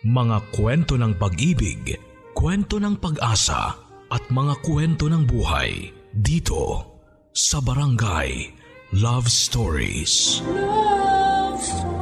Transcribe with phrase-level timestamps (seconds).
[0.00, 1.92] Mga kwento ng pag-ibig,
[2.32, 3.76] kwento ng pag-asa
[4.08, 6.88] at mga kwento ng buhay dito
[7.36, 8.48] sa Barangay
[8.96, 10.40] Love Stories.
[10.48, 12.00] Love Stories.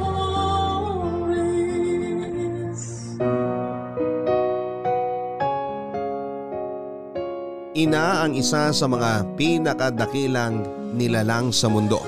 [7.75, 10.63] Ina ang isa sa mga pinakadakilang
[10.95, 11.99] nilalang sa mundo.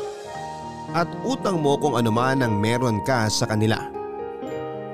[0.96, 4.01] At utang mo kung anuman ang meron ka sa kanila.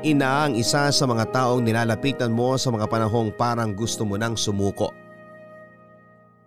[0.07, 4.39] Ina ang isa sa mga taong nilalapitan mo sa mga panahong parang gusto mo nang
[4.39, 4.87] sumuko.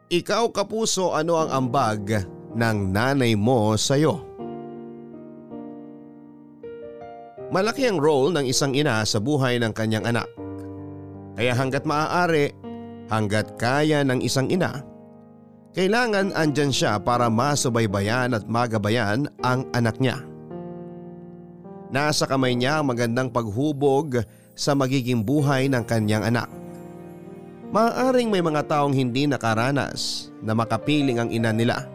[0.09, 2.25] Ikaw kapuso ano ang ambag
[2.57, 4.25] ng nanay mo sa iyo?
[7.53, 10.31] Malaki ang role ng isang ina sa buhay ng kanyang anak.
[11.37, 12.57] Kaya hanggat maaari,
[13.13, 14.81] hanggat kaya ng isang ina,
[15.77, 20.30] kailangan andyan siya para masubaybayan at magabayan ang anak niya.
[21.91, 24.23] Nasa kamay niya ang magandang paghubog
[24.55, 26.47] sa magiging buhay ng kanyang anak.
[27.71, 31.87] Maaaring may mga taong hindi nakaranas na makapiling ang ina nila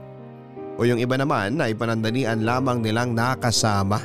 [0.75, 3.99] o yung iba naman na ipanandalian lamang nilang nakasama.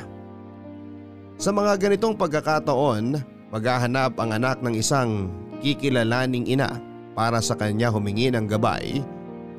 [1.35, 3.19] Sa mga ganitong pagkakataon,
[3.51, 5.27] maghahanap ang anak ng isang
[5.59, 6.79] kikilalaning ina
[7.11, 9.03] para sa kanya humingi ng gabay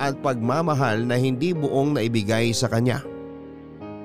[0.00, 3.05] at pagmamahal na hindi buong naibigay sa kanya.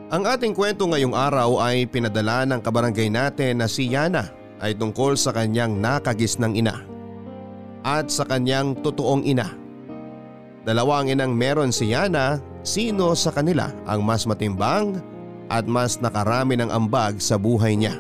[0.08, 4.32] Ang ating kwento ngayong araw ay pinadala ng kabarangay natin na si Yana
[4.64, 6.88] ay tungkol sa kanyang nakagis ng ina
[7.84, 9.52] at sa kanyang totoong ina.
[10.64, 15.04] Dalawa ang inang meron si Yana, sino sa kanila ang mas matimbang
[15.52, 18.00] at mas nakarami ng ambag sa buhay niya.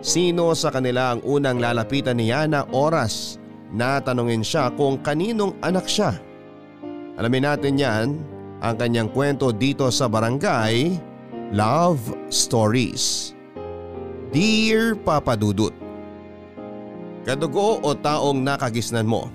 [0.00, 3.36] Sino sa kanila ang unang lalapitan ni Yana oras
[3.76, 6.16] na tanungin siya kung kaninong anak siya
[7.18, 8.08] Alamin natin yan
[8.58, 10.98] ang kanyang kwento dito sa barangay
[11.54, 13.34] Love Stories.
[14.34, 15.72] Dear Papa Dudut
[17.22, 19.28] Kadugo o taong nakagisnan mo,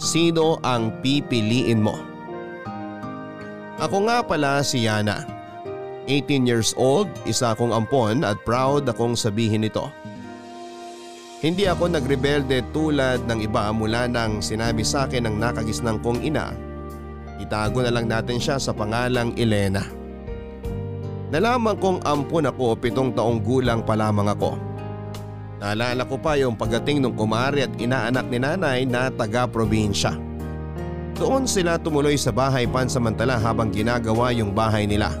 [0.00, 1.96] sino ang pipiliin mo?
[3.76, 5.28] Ako nga pala si Yana.
[6.08, 9.84] 18 years old, isa akong ampon at proud akong sabihin ito.
[11.44, 16.56] Hindi ako nagrebelde tulad ng iba mula nang sinabi sa akin ng nakagisnang kong ina
[17.36, 19.84] Itago na lang natin siya sa pangalang Elena.
[21.26, 24.56] Nalaman kong ampun ako pitong taong gulang pa lamang ako.
[25.60, 30.14] Naalala ko pa yung pagdating ng kumari at inaanak ni nanay na taga-probinsya.
[31.16, 35.12] Doon sila tumuloy sa bahay pansamantala habang ginagawa yung bahay nila.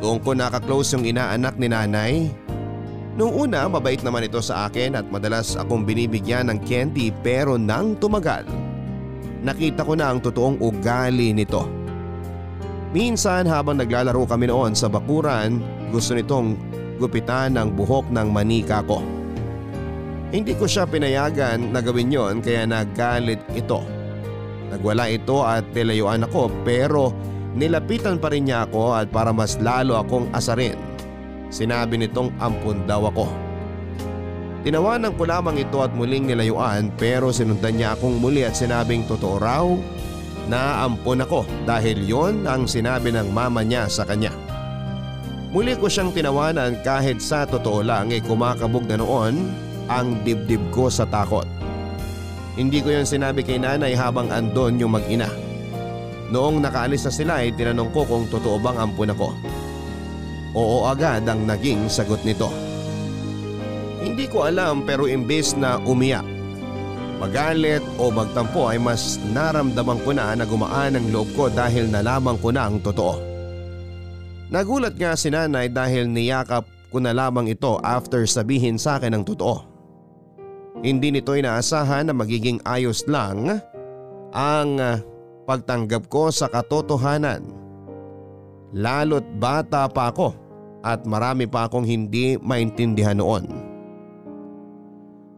[0.00, 2.12] Doon ko nakaklose yung inaanak ni nanay.
[3.16, 7.96] Noong una mabait naman ito sa akin at madalas akong binibigyan ng candy pero nang
[7.98, 8.48] tumagal
[9.40, 11.64] nakita ko na ang totoong ugali nito.
[12.90, 15.62] Minsan habang naglalaro kami noon sa bakuran,
[15.94, 16.58] gusto nitong
[16.98, 19.00] gupitan ang buhok ng manika ko.
[20.30, 23.82] Hindi ko siya pinayagan na gawin yon kaya nagalit ito.
[24.70, 27.10] Nagwala ito at nilayuan ako pero
[27.58, 30.78] nilapitan pa rin niya ako at para mas lalo akong asarin.
[31.50, 33.49] Sinabi nitong ampun daw ako.
[34.60, 39.40] Tinawanan ko lamang ito at muling nilayuan pero sinundan niya akong muli at sinabing totoo
[39.40, 39.64] raw
[40.52, 44.28] na ampon ako dahil yon ang sinabi ng mama niya sa kanya.
[45.50, 49.48] Muli ko siyang tinawanan kahit sa totoo lang ay kumakabog na noon
[49.88, 51.48] ang dibdib ko sa takot.
[52.60, 55.26] Hindi ko yon sinabi kay nanay habang andon yung mag-ina.
[56.30, 59.32] Noong nakaalis na sila ay tinanong ko kung totoo bang ampun ako.
[60.52, 62.69] Oo agad ang naging sagot nito.
[64.00, 66.24] Hindi ko alam pero imbes na umiyak,
[67.20, 72.40] magalit o magtampo ay mas naramdaman ko na na gumaan ang loob ko dahil nalaman
[72.40, 73.20] ko na ang totoo.
[74.50, 79.22] Nagulat nga si nanay dahil niyakap ko na lamang ito after sabihin sa akin ang
[79.22, 79.68] totoo.
[80.80, 83.62] Hindi nito inaasahan na magiging ayos lang
[84.32, 84.80] ang
[85.44, 87.44] pagtanggap ko sa katotohanan.
[88.74, 90.32] Lalo't bata pa ako
[90.80, 93.69] at marami pa akong hindi maintindihan noon.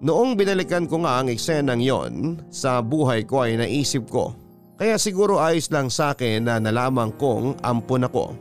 [0.03, 4.35] Noong binalikan ko nga ang eksenang yon sa buhay ko ay naisip ko
[4.83, 8.35] kaya siguro ayos lang sa akin na nalaman kong ampon ako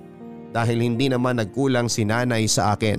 [0.49, 2.97] dahil hindi naman nagkulang si nanay sa akin.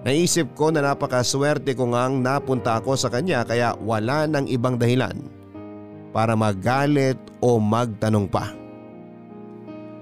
[0.00, 5.12] Naisip ko na napakaswerte ko ngang napunta ako sa kanya kaya wala nang ibang dahilan
[6.08, 8.48] para magalit o magtanong pa.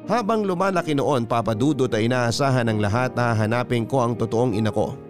[0.06, 5.07] Habang lumalaki noon papadudot ay inaasahan ng lahat na hanapin ko ang totoong ina ko.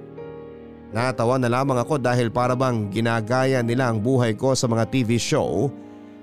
[0.88, 5.20] Natawa na lamang ako dahil para bang ginagaya nila ang buhay ko sa mga TV
[5.20, 5.69] show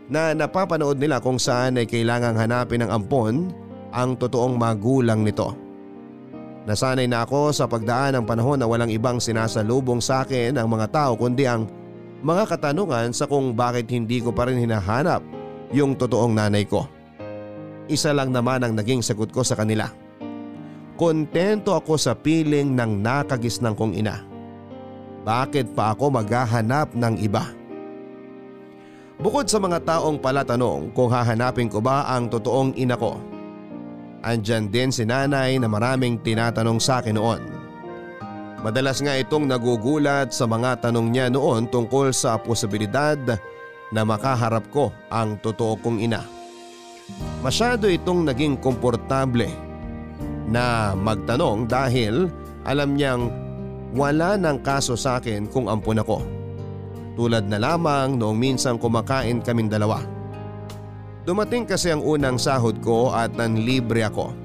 [0.10, 3.54] na napapanood nila kung saan ay kailangang hanapin ng ampon
[3.94, 5.54] ang totoong magulang nito.
[6.66, 10.90] Nasanay na ako sa pagdaan ng panahon na walang ibang sinasalubong sa akin ang mga
[10.90, 11.70] tao kundi ang
[12.26, 15.22] mga katanungan sa kung bakit hindi ko pa rin hinahanap
[15.70, 16.90] yung totoong nanay ko.
[17.86, 19.86] Isa lang naman ang naging sagot ko sa kanila.
[20.98, 24.35] Kontento ako sa piling ng nakagisnang kong ina.
[25.26, 27.50] Bakit pa ako maghahanap ng iba?
[29.18, 33.18] Bukod sa mga taong palatanong kung hahanapin ko ba ang totoong ina ko,
[34.22, 37.42] andyan din si nanay na maraming tinatanong sa akin noon.
[38.62, 43.18] Madalas nga itong nagugulat sa mga tanong niya noon tungkol sa posibilidad
[43.90, 46.22] na makaharap ko ang totoo kong ina.
[47.42, 49.50] Masyado itong naging komportable
[50.46, 52.30] na magtanong dahil
[52.66, 53.45] alam niyang
[53.96, 56.20] wala ng kaso sa akin kung ampun ako.
[57.16, 60.04] Tulad na lamang noong minsan kumakain kaming dalawa.
[61.24, 64.36] Dumating kasi ang unang sahod ko at nanlibre ako.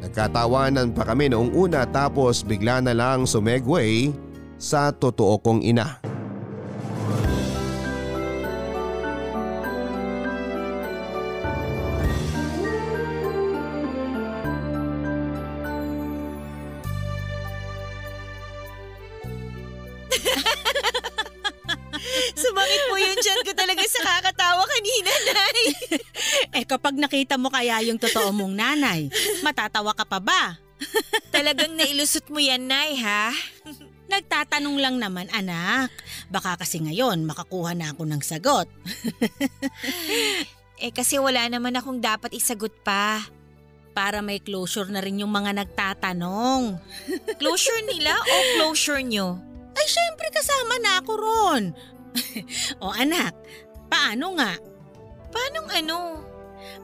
[0.00, 4.10] Nagkatawanan pa kami noong una tapos bigla na lang sumegway
[4.56, 6.05] sa totoo kong ina.
[27.36, 29.12] Nakita mo kaya yung totoo mong nanay,
[29.44, 30.56] matatawa ka pa ba?
[31.36, 33.28] Talagang nailusot mo yan, Nay, ha?
[34.12, 35.92] Nagtatanong lang naman anak.
[36.32, 38.68] Baka kasi ngayon makakuha na ako ng sagot.
[40.76, 43.24] Eh kasi wala naman akong dapat isagot pa.
[43.96, 46.76] Para may closure na rin yung mga nagtatanong.
[47.40, 49.40] Closure nila o closure nyo?
[49.72, 51.64] Ay syempre kasama na ako ron.
[52.84, 53.32] o anak,
[53.88, 54.52] paano nga?
[55.32, 55.98] Paanong ano?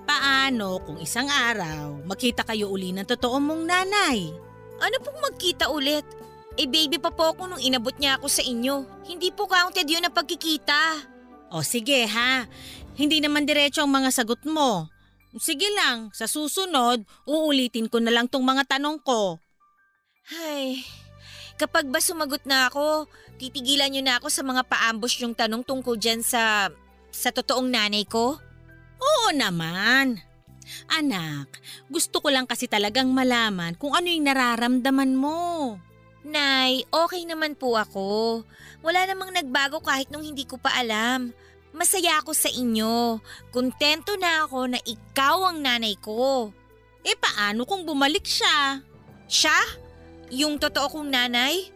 [0.05, 4.31] Paano kung isang araw makita kayo uli ng totoo mong nanay?
[4.82, 6.02] Ano pong magkita ulit?
[6.61, 9.06] Eh baby pa po ako nung inabot niya ako sa inyo.
[9.08, 11.00] Hindi po counted yun na pagkikita.
[11.52, 12.44] O sige ha,
[12.96, 14.88] hindi naman diretso ang mga sagot mo.
[15.40, 19.40] Sige lang, sa susunod, uulitin ko na lang tong mga tanong ko.
[20.28, 20.85] Ay,
[21.56, 23.08] kapag ba sumagot na ako,
[23.40, 26.69] titigilan niyo na ako sa mga paambush yung tanong tungkol dyan sa,
[27.08, 28.37] sa totoong nanay ko?
[29.02, 30.22] Oo naman.
[30.87, 31.58] Anak,
[31.90, 35.76] gusto ko lang kasi talagang malaman kung ano yung nararamdaman mo.
[36.22, 38.43] Nay, okay naman po ako.
[38.87, 41.34] Wala namang nagbago kahit nung hindi ko pa alam.
[41.75, 43.19] Masaya ako sa inyo.
[43.50, 46.54] Kontento na ako na ikaw ang nanay ko.
[47.02, 48.78] Eh paano kung bumalik siya?
[49.26, 49.58] Siya?
[50.31, 51.75] Yung totoo kong nanay?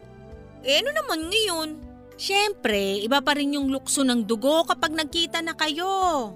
[0.62, 1.70] Eh ano naman ngayon?
[2.16, 6.32] Siyempre, iba pa rin yung lukso ng dugo kapag nagkita na kayo.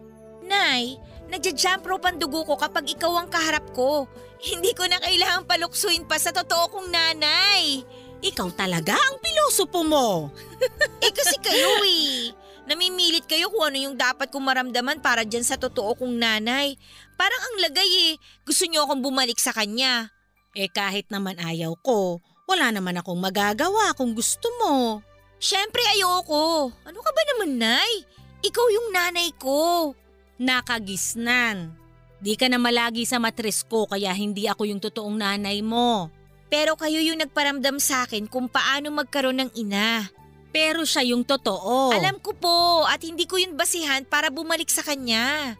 [0.50, 0.98] Nay,
[1.30, 4.10] nagja-jump rope ang dugo ko kapag ikaw ang kaharap ko.
[4.42, 7.86] Hindi ko na kailangang paluksuin pa sa totoo kong nanay.
[8.20, 10.28] Ikaw talaga ang pilosopo mo.
[11.06, 12.34] Eh kasi kayo eh.
[12.68, 16.76] Namimilit kayo kung ano yung dapat kong maramdaman para dyan sa totoo kong nanay.
[17.16, 18.12] Parang ang lagay eh.
[18.44, 20.12] Gusto niyo akong bumalik sa kanya.
[20.52, 25.00] Eh kahit naman ayaw ko, wala naman akong magagawa kung gusto mo.
[25.40, 26.68] Siyempre ayoko.
[26.84, 28.04] Ano ka ba naman, Nay?
[28.44, 29.94] Ikaw yung nanay ko.
[30.40, 31.76] Nakagisnan.
[32.16, 36.08] Di ka na malagi sa matres ko kaya hindi ako yung totoong nanay mo.
[36.48, 40.08] Pero kayo yung nagparamdam sa akin kung paano magkaroon ng ina.
[40.48, 41.92] Pero siya yung totoo.
[41.92, 45.54] Alam ko po at hindi ko yun basihan para bumalik sa kanya.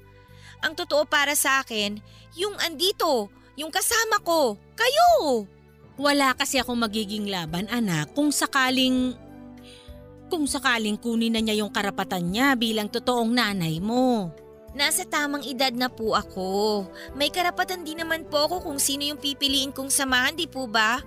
[0.65, 2.01] Ang totoo para sa akin,
[2.35, 3.29] yung andito,
[3.61, 5.45] yung kasama ko, kayo.
[6.01, 9.13] Wala kasi ako magiging laban anak kung sakaling...
[10.31, 14.31] Kung sakaling kunin na niya yung karapatan niya bilang totoong nanay mo.
[14.71, 16.87] Nasa tamang edad na po ako.
[17.19, 21.03] May karapatan din naman po ako kung sino yung pipiliin kong samahan, di po ba?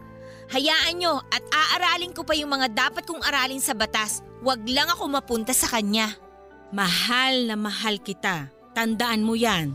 [0.52, 4.20] Hayaan nyo at aaralin ko pa yung mga dapat kong aralin sa batas.
[4.44, 6.12] Huwag lang ako mapunta sa kanya.
[6.76, 8.52] Mahal na mahal kita.
[8.76, 9.72] Tandaan mo yan.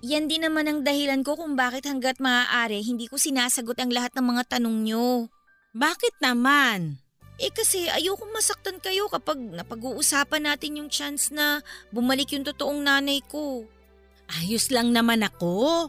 [0.00, 4.14] Yan din naman ang dahilan ko kung bakit hanggat maaari hindi ko sinasagot ang lahat
[4.14, 5.26] ng mga tanong nyo.
[5.76, 7.02] Bakit naman?
[7.38, 11.62] Eh kasi ayokong masaktan kayo kapag napag-uusapan natin yung chance na
[11.94, 13.62] bumalik yung totoong nanay ko.
[14.42, 15.86] Ayos lang naman ako.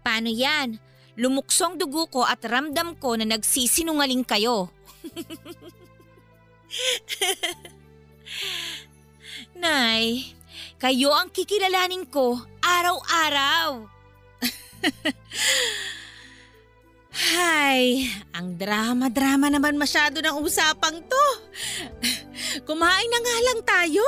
[0.00, 0.80] Paano yan?
[1.20, 4.72] Lumuksong dugo ko at ramdam ko na nagsisinungaling kayo.
[9.60, 10.32] Nay,
[10.80, 13.84] kayo ang kikilalanin ko araw-araw.
[17.38, 21.26] Hay, ang drama-drama naman masyado ng usapang to.
[22.66, 24.02] Kumain na nga lang tayo.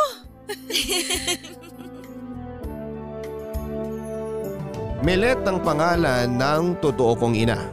[5.07, 7.71] Milet ang pangalan ng totoo kong ina.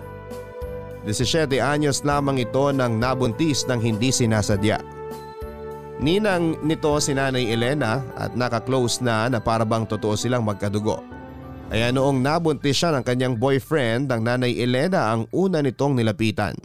[1.10, 4.78] 17 anyos lamang ito nang nabuntis ng hindi sinasadya.
[5.98, 11.17] Ninang nito si Nanay Elena at nakaklose na na parabang totoo silang magkadugo.
[11.68, 16.56] Kaya noong nabuntis siya ng kanyang boyfriend, ang Nanay Elena ang una nitong nilapitan.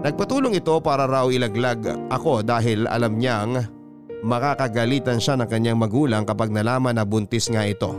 [0.00, 3.60] Nagpatulong ito para raw ilaglag ako dahil alam niyang
[4.24, 7.92] makakagalitan siya ng kanyang magulang kapag nalaman na buntis nga ito.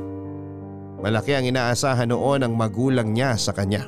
[0.98, 3.86] Malaki ang inaasahan noon ng magulang niya sa kanya.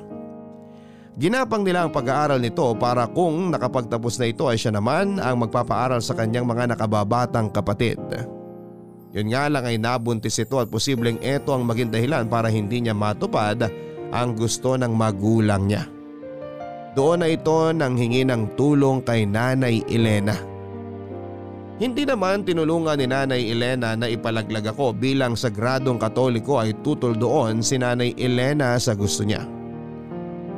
[1.17, 6.05] Ginapang nila ang pag-aaral nito para kung nakapagtapos na ito ay siya naman ang magpapaaral
[6.05, 7.97] sa kanyang mga nakababatang kapatid.
[9.09, 12.93] Yun nga lang ay nabuntis ito at posibleng ito ang maging dahilan para hindi niya
[12.93, 13.65] matupad
[14.13, 15.89] ang gusto ng magulang niya.
[16.93, 20.37] Doon na ito nang hingi ng tulong kay Nanay Elena.
[21.79, 27.63] Hindi naman tinulungan ni Nanay Elena na ipalaglag ako bilang sagradong katoliko ay tutol doon
[27.63, 29.47] si Nanay Elena sa gusto niya.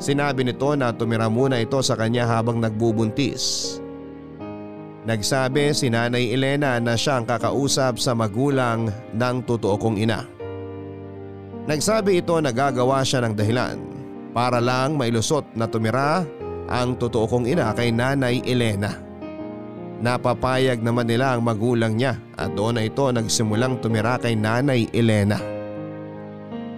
[0.01, 3.77] Sinabi nito na tumira muna ito sa kanya habang nagbubuntis.
[5.01, 10.29] Nagsabi si Nanay Elena na siya ang kakausap sa magulang ng totoo kong ina.
[11.65, 13.77] Nagsabi ito na gagawa siya ng dahilan
[14.29, 16.21] para lang mailusot na tumira
[16.69, 18.93] ang totoo kong ina kay Nanay Elena.
[20.01, 25.37] Napapayag naman nila ang magulang niya at doon na ito nagsimulang tumira kay Nanay Elena.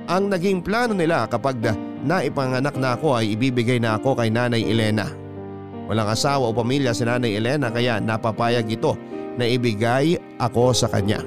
[0.07, 1.59] Ang naging plano nila kapag
[2.03, 5.22] na ipanganak na ako ay ibibigay na ako kay Nanay Elena.
[5.93, 8.97] Walang asawa o pamilya si Nanay Elena kaya napapayag ito
[9.37, 11.21] na ibigay ako sa kanya.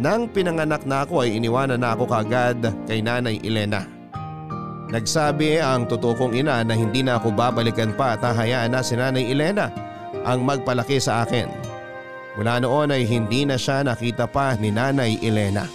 [0.00, 3.84] Nang pinanganak na ako ay iniwanan na ako kagad kay Nanay Elena.
[4.88, 9.28] Nagsabi ang totoo ina na hindi na ako babalikan pa at hahayaan na si Nanay
[9.28, 9.68] Elena
[10.24, 11.44] ang magpalaki sa akin.
[12.40, 15.68] Mula noon ay hindi na siya nakita pa ni Nanay Elena.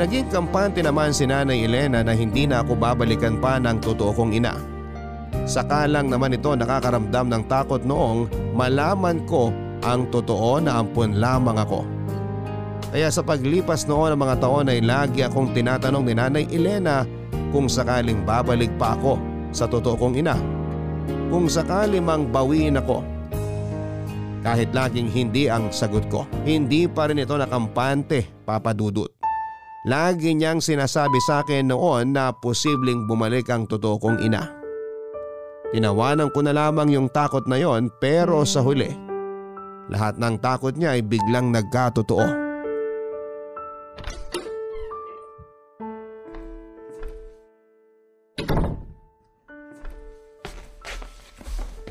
[0.00, 4.32] Naging kampante naman si Nanay Elena na hindi na ako babalikan pa ng totoo kong
[4.32, 4.73] ina.
[5.44, 9.52] Saka lang naman ito nakakaramdam ng takot noong malaman ko
[9.84, 11.84] ang totoo na ampun lamang ako.
[12.88, 17.04] Kaya sa paglipas noon ng mga taon ay lagi akong tinatanong ni Nanay Elena
[17.52, 19.20] kung sakaling babalik pa ako
[19.52, 20.38] sa totoo kong ina.
[21.28, 23.04] Kung sakali mang bawiin ako.
[24.44, 29.08] Kahit laging hindi ang sagot ko, hindi pa rin ito nakampante, Papa Dudut.
[29.84, 34.63] Lagi niyang sinasabi sa akin noon na posibleng bumalik ang totoo kong ina.
[35.74, 38.94] Tinawanan ko na lamang yung takot na yon pero sa huli,
[39.90, 42.22] lahat ng takot niya ay biglang nagkatotoo.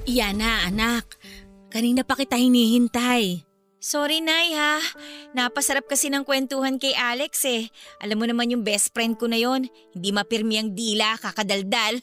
[0.07, 1.19] Yana anak,
[1.67, 3.43] kanina pa kita hinihintay.
[3.83, 4.79] Sorry, Nay ha.
[5.35, 7.67] Napasarap kasi ng kwentuhan kay Alex eh.
[7.99, 9.67] Alam mo naman yung best friend ko na yon.
[9.91, 11.99] Hindi mapirmi ang dila, kakadaldal.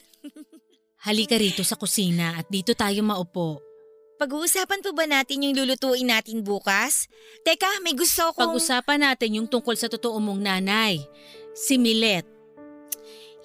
[1.00, 3.64] Halika rito sa kusina at dito tayo maupo.
[4.20, 7.08] Pag-uusapan po ba natin yung lulutuin natin bukas?
[7.40, 8.44] Teka, may gusto ko.
[8.44, 11.00] Pag-usapan natin yung tungkol sa totoo mong nanay,
[11.56, 12.28] si Milet.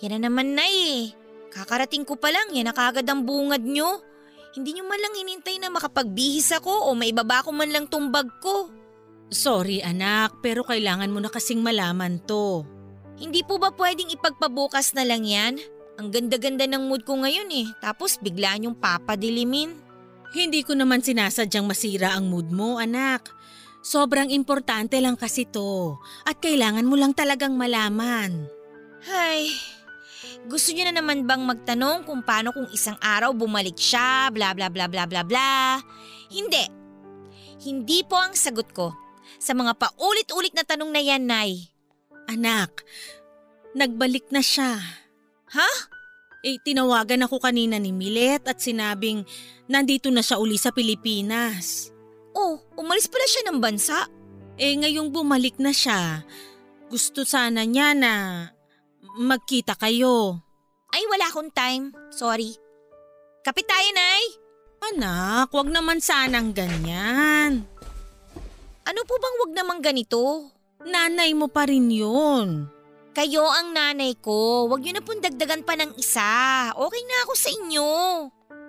[0.04, 1.04] Yan na naman, Nay eh.
[1.48, 4.04] Kakarating ko pa lang, yan na kagad ang bungad nyo.
[4.52, 8.68] Hindi nyo man lang hinintay na makapagbihis ako o maibaba ko man lang tumbag ko.
[9.32, 12.68] Sorry anak, pero kailangan mo na kasing malaman to.
[13.16, 15.56] Hindi po ba pwedeng ipagpabukas na lang yan?
[15.96, 19.72] Ang ganda-ganda ng mood ko ngayon eh, tapos bigla niyong papadilimin.
[20.36, 23.32] Hindi ko naman sinasadyang masira ang mood mo anak.
[23.80, 25.96] Sobrang importante lang kasi to
[26.28, 28.50] at kailangan mo lang talagang malaman.
[29.08, 29.54] Ay,
[30.50, 34.68] gusto niyo na naman bang magtanong kung paano kung isang araw bumalik siya, bla bla
[34.68, 35.80] bla bla bla bla?
[36.28, 36.66] Hindi.
[37.64, 38.92] Hindi po ang sagot ko.
[39.40, 41.72] Sa mga paulit-ulit na tanong na yan, Nay.
[42.28, 42.84] Anak,
[43.78, 45.05] nagbalik na siya.
[45.56, 45.72] Ha?
[46.46, 49.26] Eh, tinawagan ako kanina ni Milet at sinabing
[49.66, 51.90] nandito na siya uli sa Pilipinas.
[52.36, 54.06] Oh, umalis pala siya ng bansa.
[54.60, 56.24] Eh, ngayong bumalik na siya,
[56.92, 58.14] gusto sana niya na
[59.18, 60.44] magkita kayo.
[60.92, 61.92] Ay, wala akong time.
[62.12, 62.56] Sorry.
[63.44, 64.24] Kapit tayo, Nay.
[64.94, 67.66] Anak, wag naman sanang ganyan.
[68.86, 70.52] Ano po bang wag naman ganito?
[70.86, 72.70] Nanay mo pa rin yun.
[73.16, 74.68] Kayo ang nanay ko.
[74.68, 76.28] Huwag niyo na pong dagdagan pa ng isa.
[76.76, 77.90] Okay na ako sa inyo.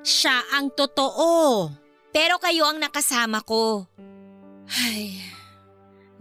[0.06, 1.66] Siya ang totoo.
[2.14, 3.90] Pero kayo ang nakasama ko.
[4.70, 5.18] Ay,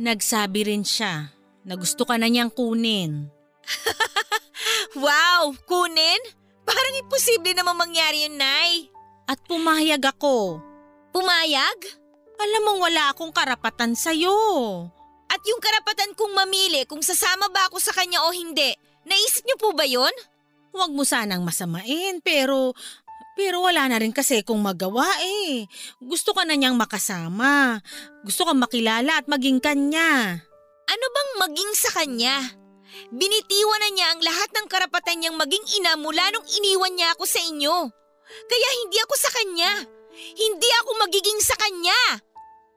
[0.01, 1.29] nagsabi rin siya
[1.61, 3.29] na gusto ka na niyang kunin.
[4.95, 5.51] Wow!
[5.67, 6.21] Kunin?
[6.63, 8.87] Parang imposible naman mangyari yun, Nay.
[9.27, 10.63] At pumayag ako.
[11.11, 11.79] Pumayag?
[12.39, 14.31] Alam mong wala akong karapatan sa'yo.
[15.29, 18.73] At yung karapatan kong mamili kung sasama ba ako sa kanya o hindi,
[19.05, 20.13] naisip niyo po ba yon?
[20.75, 22.75] Huwag mo sanang masamain pero
[23.35, 25.67] pero wala na rin kasi kung magawa eh.
[25.99, 27.83] Gusto ka na niyang makasama.
[28.23, 30.39] Gusto kang makilala at maging kanya.
[30.87, 32.39] Ano bang maging sa kanya?
[33.11, 37.27] Binitiwan na niya ang lahat ng karapatan niyang maging ina mula nung iniwan niya ako
[37.27, 37.91] sa inyo.
[38.47, 39.71] Kaya hindi ako sa kanya.
[40.15, 41.99] Hindi ako magiging sa kanya.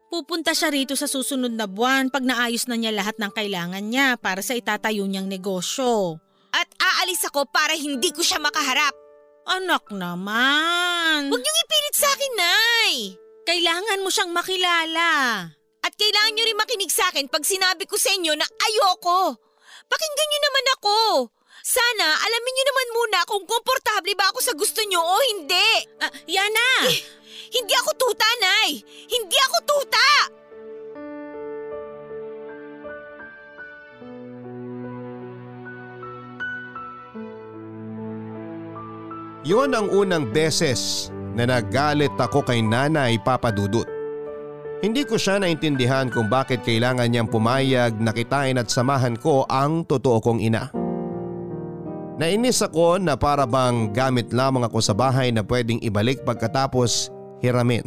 [0.08, 4.16] Pupunta siya rito sa susunod na buwan pag naayos na niya lahat ng kailangan niya
[4.16, 6.16] para sa itatayo niyang negosyo.
[6.48, 8.96] At aalis ako para hindi ko siya makaharap.
[9.48, 11.28] Anak naman.
[11.28, 12.92] Huwag niyong ipilit sa akin, Nay.
[13.44, 15.12] Kailangan mo siyang makilala.
[15.84, 19.36] At kailangan niyo rin makinig sa akin pag sinabi ko sa inyo na ayoko.
[19.88, 20.98] Pakinggan niyo naman ako.
[21.64, 25.70] Sana alamin niyo naman muna kung komportable ba ako sa gusto niyo o hindi.
[26.00, 26.88] Ah, Yana!
[26.88, 27.00] Eh,
[27.49, 28.71] hindi ako tuta, Nay.
[29.09, 30.09] Hindi ako tuta.
[39.49, 43.88] Yon ang unang beses na nagalit ako kay nanay papadudot.
[44.78, 49.83] Hindi ko siya naintindihan kung bakit kailangan niyang pumayag na kitain at samahan ko ang
[49.88, 50.71] totoo kong ina.
[52.18, 57.14] Nainis ako na para bang gamit lamang ako sa bahay na pwedeng ibalik pagkatapos
[57.45, 57.85] hiramin.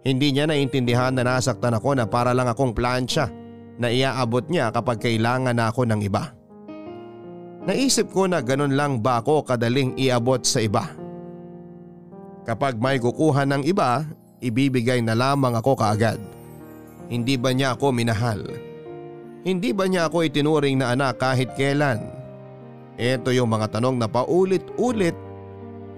[0.00, 3.28] Hindi niya naintindihan na nasaktan ako na para lang akong plancha
[3.76, 6.32] na iaabot niya kapag kailangan na ako ng iba.
[7.60, 10.88] Naisip ko na ganun lang ba ako kadaling iabot sa iba.
[12.48, 14.08] Kapag may kukuha ng iba,
[14.40, 16.16] ibibigay na lamang ako kaagad.
[17.12, 18.40] Hindi ba niya ako minahal?
[19.44, 22.00] Hindi ba niya ako itinuring na anak kahit kailan?
[22.96, 25.16] Ito yung mga tanong na paulit-ulit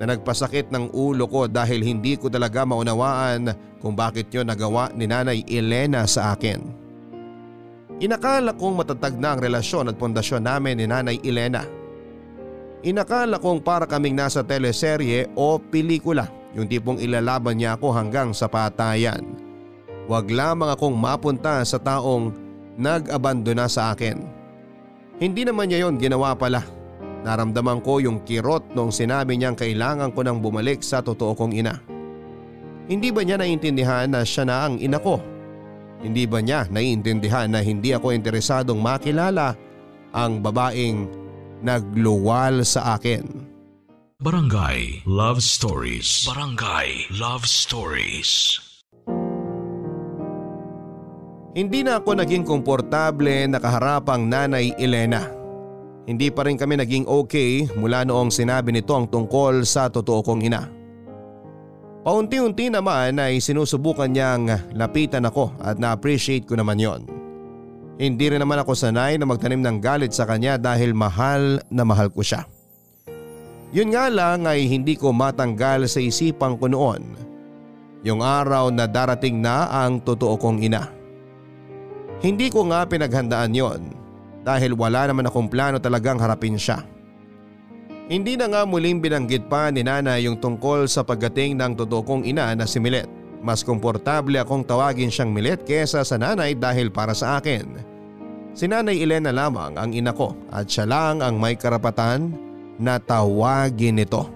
[0.03, 5.07] na nagpasakit ng ulo ko dahil hindi ko talaga maunawaan kung bakit yon nagawa ni
[5.07, 6.59] Nanay Elena sa akin.
[8.03, 11.63] Inakala kong matatag na ang relasyon at pundasyon namin ni Nanay Elena.
[12.83, 16.27] Inakala kong para kaming nasa teleserye o pelikula
[16.59, 19.23] yung tipong ilalaban niya ako hanggang sa patayan.
[20.11, 22.35] Huwag lamang akong mapunta sa taong
[22.75, 24.19] nag-abandona sa akin.
[25.23, 26.82] Hindi naman niya yon ginawa pala.
[27.23, 31.79] Naramdaman ko yung kirot nung sinabi niyang kailangan ko nang bumalik sa totoo kong ina.
[32.91, 35.23] Hindi ba niya naintindihan na siya na ang ina ko?
[36.03, 39.55] Hindi ba niya naiintindihan na hindi ako interesadong makilala
[40.11, 41.07] ang babaeng
[41.63, 43.23] nagluwal sa akin?
[44.19, 46.27] Barangay Love Stories.
[46.27, 48.59] Barangay Love Stories.
[51.53, 55.42] Hindi na ako naging komportable nakaharap ang nanay Elena.
[56.03, 60.43] Hindi pa rin kami naging okay mula noong sinabi nito ang tungkol sa totoo kong
[60.43, 60.67] ina.
[62.03, 67.03] Paunti-unti naman ay sinusubukan niyang lapitan ako at na-appreciate ko naman yon.
[68.03, 72.11] Hindi rin naman ako sanay na magtanim ng galit sa kanya dahil mahal na mahal
[72.11, 72.43] ko siya.
[73.71, 77.15] Yun nga lang ay hindi ko matanggal sa isipan ko noon.
[78.03, 80.91] Yung araw na darating na ang totoo kong ina.
[82.19, 84.02] Hindi ko nga pinaghandaan yon
[84.43, 86.83] dahil wala naman akong plano talagang harapin siya.
[88.11, 92.23] Hindi na nga muling binanggit pa ni Nana yung tungkol sa pagdating ng totoo kong
[92.27, 93.09] ina na si Milet.
[93.43, 97.79] Mas komportable akong tawagin siyang Milet kesa sa nanay dahil para sa akin.
[98.53, 102.37] Si Nanay Elena lamang ang ina ko at siya lang ang may karapatan
[102.77, 104.29] na tawagin ito.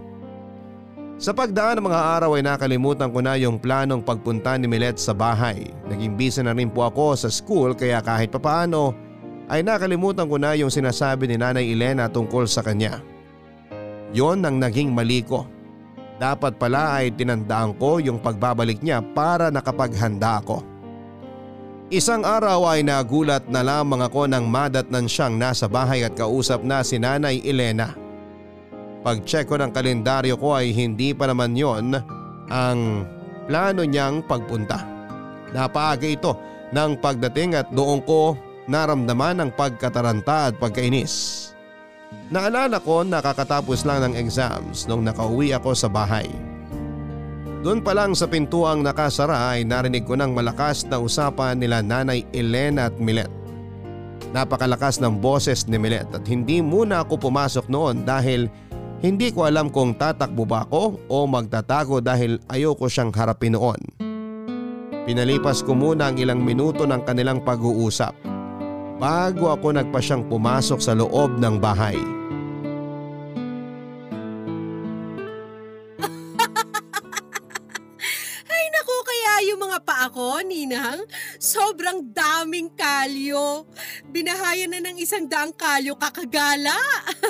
[1.16, 5.12] Sa pagdaan ng mga araw ay nakalimutan ko na yung planong pagpunta ni Milet sa
[5.16, 5.68] bahay.
[5.88, 9.05] Naging busy na rin po ako sa school kaya kahit papaano
[9.46, 12.98] ay nakalimutan ko na yung sinasabi ni Nanay Elena tungkol sa kanya.
[14.10, 15.46] Yon ang naging mali ko.
[16.16, 20.64] Dapat pala ay tinandaan ko yung pagbabalik niya para nakapaghanda ako.
[21.86, 26.82] Isang araw ay nagulat na lamang ako nang madatnan siyang nasa bahay at kausap na
[26.82, 27.94] si Nanay Elena.
[29.06, 31.94] Pag-check ko ng kalendaryo ko ay hindi pa naman yon
[32.50, 33.06] ang
[33.46, 34.82] plano niyang pagpunta.
[35.54, 36.34] Napaaga ito
[36.74, 38.34] ng pagdating at doon ko
[38.66, 41.46] naramdaman ang pagkataranta at pagkainis.
[42.30, 46.26] Naalala ko nakakatapos lang ng exams nung nakauwi ako sa bahay.
[47.66, 52.22] Doon pa lang sa pintuang nakasara ay narinig ko ng malakas na usapan nila Nanay
[52.30, 53.30] Elena at Milet.
[54.30, 58.46] Napakalakas ng boses ni Milet at hindi muna ako pumasok noon dahil
[59.02, 63.78] hindi ko alam kung tatakbo ba ako o magtatago dahil ayoko siyang harapin noon.
[65.06, 68.35] Pinalipas ko muna ang ilang minuto ng kanilang pag-uusap
[68.96, 71.96] bago ako nagpasyang pumasok sa loob ng bahay.
[78.52, 81.04] Ay naku, kaya yung mga paa ko, Ninang,
[81.36, 83.68] sobrang daming kalyo.
[84.08, 86.76] Binahayan na ng isang daang kalyo kakagala.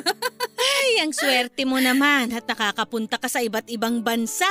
[0.86, 4.48] Ay, ang swerte mo naman at nakakapunta ka sa iba't ibang bansa.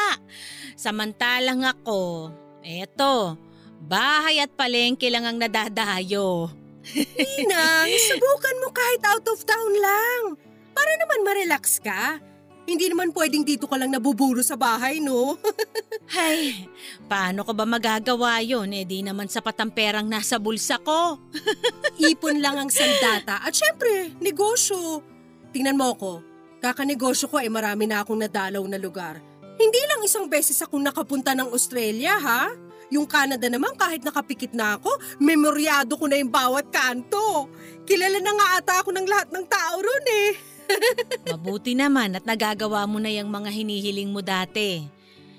[0.75, 3.39] Samantalang ako, eto,
[3.79, 6.64] bahay at palengke lang ang nadadayo.
[6.93, 10.21] Ninang, subukan mo kahit out of town lang.
[10.75, 12.21] Para naman ma-relax ka.
[12.65, 15.37] Hindi naman pwedeng dito ka lang nabuburo sa bahay, no?
[16.17, 16.65] Ay,
[17.05, 18.73] paano ko ba magagawa yon?
[18.73, 21.21] Eh di naman sapat ang perang nasa bulsa ko.
[22.09, 25.05] Ipon lang ang sandata at syempre, negosyo.
[25.53, 26.11] Tingnan mo ako,
[26.57, 29.21] kakanegosyo ko eh marami na akong nadalaw na lugar.
[29.55, 32.49] Hindi lang isang beses akong nakapunta ng Australia, ha?
[32.95, 34.87] Yung Canada naman kahit nakapikit na ako,
[35.19, 37.51] memoryado ko na yung bawat kanto.
[37.83, 40.31] Kilala na nga ata ako ng lahat ng tao ron eh.
[41.35, 44.87] Mabuti naman at nagagawa mo na yung mga hinihiling mo dati.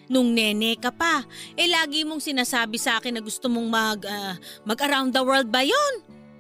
[0.07, 1.27] Nung nene ka pa,
[1.59, 5.51] eh lagi mong sinasabi sa akin na gusto mong mag, ah, mag around the world
[5.51, 5.95] ba yon?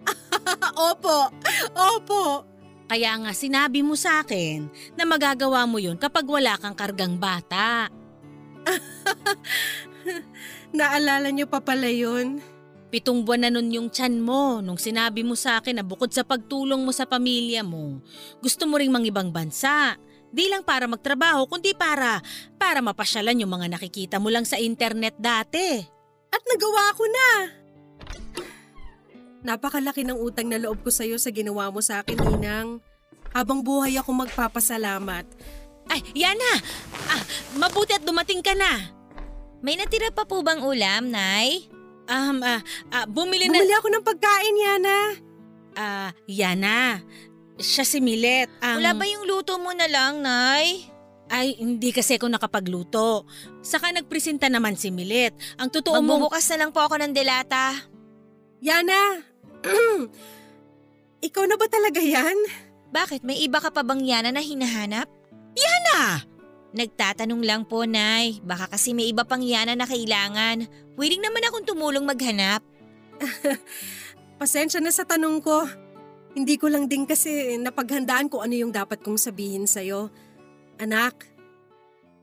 [0.92, 1.32] opo,
[1.74, 2.46] opo.
[2.86, 7.90] Kaya nga sinabi mo sa akin na magagawa mo yun kapag wala kang kargang bata.
[10.76, 12.38] Naalala niyo pa pala yun?
[12.86, 16.22] Pitong buwan na nun yung tiyan mo nung sinabi mo sa akin na bukod sa
[16.22, 17.98] pagtulong mo sa pamilya mo,
[18.38, 19.98] gusto mo ring mangibang bansa.
[20.30, 22.22] Di lang para magtrabaho kundi para,
[22.60, 25.82] para mapasyalan yung mga nakikita mo lang sa internet dati.
[26.30, 27.28] At nagawa ko na.
[29.46, 32.82] Napakalaki ng utang na loob ko sa'yo sa ginawa mo sa akin, Ninang.
[33.30, 35.24] Habang buhay ako magpapasalamat.
[35.86, 36.58] Ay, Yana!
[37.06, 37.22] Ah,
[37.54, 38.95] mabuti at dumating ka na.
[39.64, 41.68] May natira pa po bang ulam, Nay?
[42.06, 42.62] Um, ah,
[42.94, 43.58] ah, bumili na...
[43.58, 44.98] Bumili ako ng pagkain, Yana.
[45.74, 47.02] Ah, Yana.
[47.56, 48.52] Siya si Milet.
[48.62, 48.78] Ang...
[48.84, 50.86] Wala ba yung luto mo na lang, Nay?
[51.26, 53.26] Ay, hindi kasi ako nakapagluto.
[53.58, 55.34] Saka nagpresenta naman si Milet.
[55.58, 56.20] Ang totoo mo...
[56.20, 57.74] Magbubukas na lang po ako ng delata.
[58.62, 59.20] Yana,
[61.26, 62.38] ikaw na ba talaga yan?
[62.94, 63.26] Bakit?
[63.26, 65.10] May iba ka pa bang yana na hinahanap?
[65.58, 66.22] Yana!
[66.76, 68.44] Nagtatanong lang po, Nay.
[68.44, 70.68] Baka kasi may iba pang yana na kailangan.
[71.00, 72.60] Willing naman akong tumulong maghanap.
[74.40, 75.64] Pasensya na sa tanong ko.
[76.36, 80.12] Hindi ko lang din kasi napaghandaan ko ano yung dapat kong sabihin sa'yo.
[80.76, 81.24] Anak,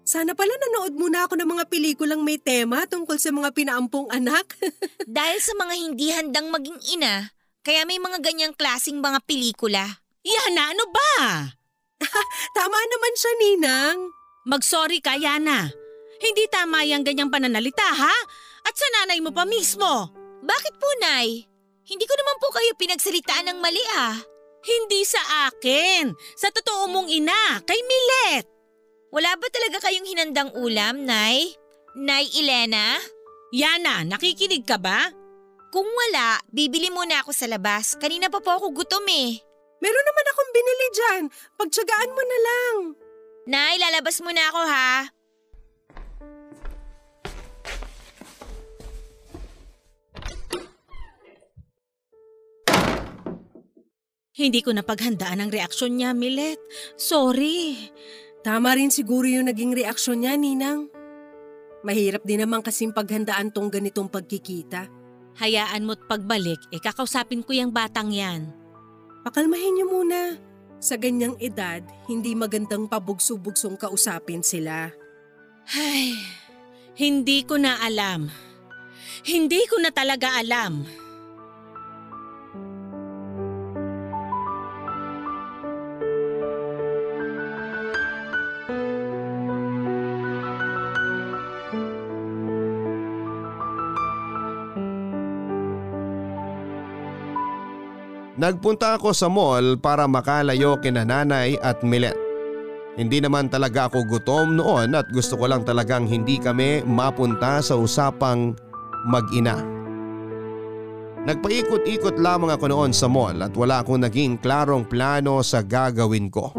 [0.05, 4.53] sana pala nanood muna ako ng mga pelikulang may tema tungkol sa mga pinaampong anak.
[5.09, 7.33] Dahil sa mga hindi handang maging ina,
[7.65, 10.05] kaya may mga ganyang klasing mga pelikula.
[10.21, 11.49] Yana, ano ba?
[12.57, 14.22] Tama naman siya, Ninang.
[14.43, 15.71] Mag-sorry ka, Yana.
[16.19, 18.15] Hindi tama yung ganyang pananalita, ha?
[18.63, 20.11] At sa nanay mo pa mismo.
[20.43, 21.47] Bakit po, Nay?
[21.83, 24.15] Hindi ko naman po kayo pinagsalitaan ng mali ah.
[24.63, 26.15] Hindi sa akin.
[26.39, 28.47] Sa totoo mong ina, kay Milet.
[29.11, 31.51] Wala ba talaga kayong hinandang ulam, Nay?
[31.99, 32.99] Nay Elena?
[33.51, 35.11] Yana, nakikinig ka ba?
[35.75, 37.99] Kung wala, bibili muna ako sa labas.
[37.99, 39.39] Kanina pa po ako gutom eh.
[39.83, 41.23] Meron naman akong binili dyan.
[41.59, 42.75] Pagtsagaan mo na lang.
[43.43, 44.91] Nay, lalabas muna ako ha.
[54.33, 56.57] Hindi ko napaghandaan ang reaksyon niya, Milet.
[56.95, 57.91] Sorry.
[58.47, 60.87] Tama rin siguro yung naging reaksyon niya, Ninang.
[61.83, 64.87] Mahirap din naman kasing paghandaan tong ganitong pagkikita.
[65.43, 68.47] Hayaan mo't pagbalik, eh kakausapin ko yung batang yan.
[69.27, 70.52] Pakalmahin niyo muna.
[70.83, 71.79] Sa ganyang edad,
[72.11, 74.91] hindi magandang pabugso-bugsong kausapin sila.
[75.71, 76.19] Ay,
[76.99, 78.27] hindi ko na alam.
[79.23, 80.83] Hindi ko na talaga alam.
[98.43, 102.19] Nagpunta ako sa mall para makalayo kina nanay at Milet.
[102.99, 107.79] Hindi naman talaga ako gutom noon at gusto ko lang talagang hindi kami mapunta sa
[107.79, 108.51] usapang
[109.07, 109.63] mag-ina.
[111.23, 116.51] Nagpaikot-ikot lamang ako noon sa mall at wala akong naging klarong plano sa gagawin ko.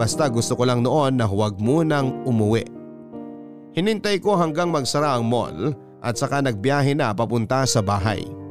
[0.00, 2.64] Basta gusto ko lang noon na huwag munang umuwi.
[3.76, 5.68] Hinintay ko hanggang magsara ang mall
[6.00, 8.47] at saka nagbiyahe na papunta sa bahay.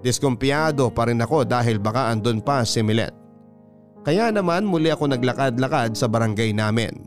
[0.00, 3.12] Diskumpiyado pa rin ako dahil baka andun pa si Milet.
[4.00, 7.04] Kaya naman muli ako naglakad-lakad sa barangay namin.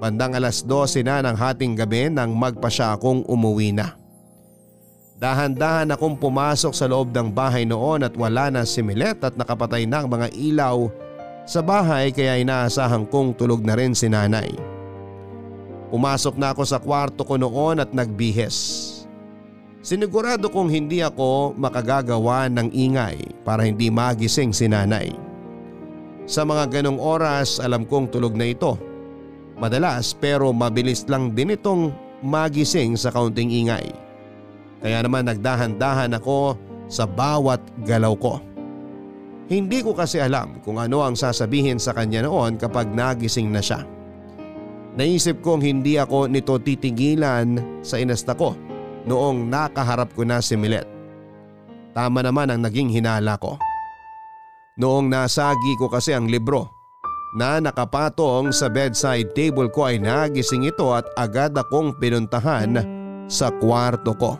[0.00, 3.92] Bandang alas 12 na ng hating gabi nang magpa siya akong umuwi na.
[5.20, 9.84] Dahan-dahan akong pumasok sa loob ng bahay noon at wala na si Milet at nakapatay
[9.84, 10.88] na ang mga ilaw
[11.44, 14.48] sa bahay kaya inaasahan kong tulog na rin si nanay.
[15.92, 18.90] Pumasok na ako sa kwarto ko noon at nagbihis.
[19.84, 25.12] Sinigurado kong hindi ako makagagawa ng ingay para hindi magising si nanay.
[26.24, 28.80] Sa mga ganong oras alam kong tulog na ito.
[29.60, 31.92] Madalas pero mabilis lang din itong
[32.24, 33.92] magising sa kaunting ingay.
[34.80, 36.56] Kaya naman nagdahan-dahan ako
[36.88, 38.40] sa bawat galaw ko.
[39.52, 43.84] Hindi ko kasi alam kung ano ang sasabihin sa kanya noon kapag nagising na siya.
[44.96, 48.63] Naisip kong hindi ako nito titigilan sa inasta ko
[49.04, 50.88] noong nakaharap ko na si Milet.
[51.94, 53.60] Tama naman ang naging hinala ko.
[54.74, 56.66] Noong nasagi ko kasi ang libro
[57.38, 62.82] na nakapatong sa bedside table ko ay nagising ito at agad akong pinuntahan
[63.30, 64.32] sa kwarto ko.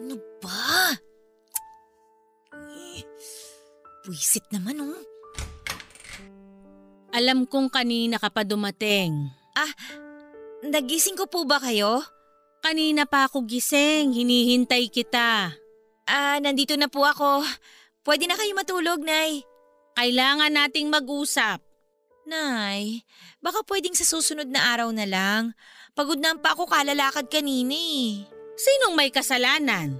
[0.00, 0.96] Ano ba?
[4.04, 4.89] Buisit naman oh.
[7.10, 9.30] Alam kong kanina ka pa dumating.
[10.60, 12.04] Nagising ko po ba kayo?
[12.60, 15.50] Kanina pa ako gising, hinihintay kita.
[16.04, 17.42] Ah, nandito na po ako.
[18.04, 19.42] Pwede na kayo matulog, Nay.
[19.96, 21.64] Kailangan nating mag-usap.
[22.28, 23.02] Nay,
[23.40, 25.56] baka pwedeng sa susunod na araw na lang.
[25.96, 28.22] Pagod na pa ako kalalakad kanina eh.
[28.54, 29.98] Sinong may kasalanan?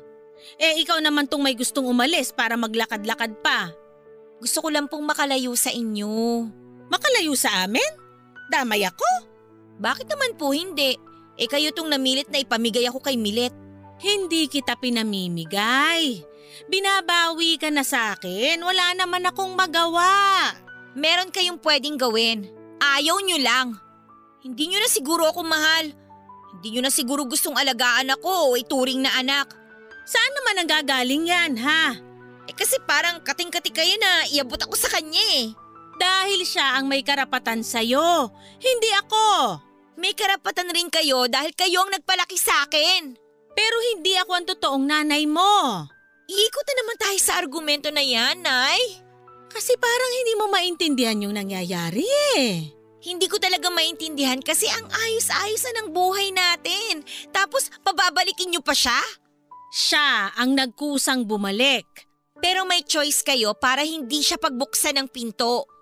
[0.61, 3.73] Eh ikaw naman tong may gustong umalis para maglakad-lakad pa.
[4.39, 6.49] Gusto ko lang pong makalayo sa inyo.
[6.91, 7.87] Makalayo sa amin?
[8.51, 9.07] Damay ako?
[9.79, 10.99] Bakit naman po hindi?
[11.39, 13.55] Eh kayo tong namilit na ipamigay ako kay Milet.
[14.03, 16.27] Hindi kita pinamimigay.
[16.67, 18.61] Binabawi ka na sa akin.
[18.61, 20.51] Wala naman akong magawa.
[20.99, 22.51] Meron kayong pwedeng gawin.
[22.83, 23.79] Ayaw nyo lang.
[24.43, 25.95] Hindi nyo na siguro ako mahal.
[26.59, 29.55] Hindi nyo na siguro gustong alagaan ako o ituring na anak.
[30.05, 31.95] Saan naman ang gagaling yan, ha?
[32.51, 35.55] Eh kasi parang kating-kati kayo na iabot ako sa kanya eh.
[36.01, 38.33] Dahil siya ang may karapatan sa'yo.
[38.57, 39.61] Hindi ako.
[40.01, 43.21] May karapatan rin kayo dahil kayo ang nagpalaki sa akin.
[43.53, 45.85] Pero hindi ako ang totoong nanay mo.
[46.25, 48.81] Iikot na naman tayo sa argumento na yan, Nay.
[49.51, 52.07] Kasi parang hindi mo maintindihan yung nangyayari
[52.39, 52.71] eh.
[53.01, 57.05] Hindi ko talaga maintindihan kasi ang ayos-ayos na ng buhay natin.
[57.35, 59.01] Tapos pababalikin nyo pa siya?
[59.75, 61.85] Siya ang nagkusang bumalik.
[62.41, 65.80] Pero may choice kayo para hindi siya pagbuksan ng pinto.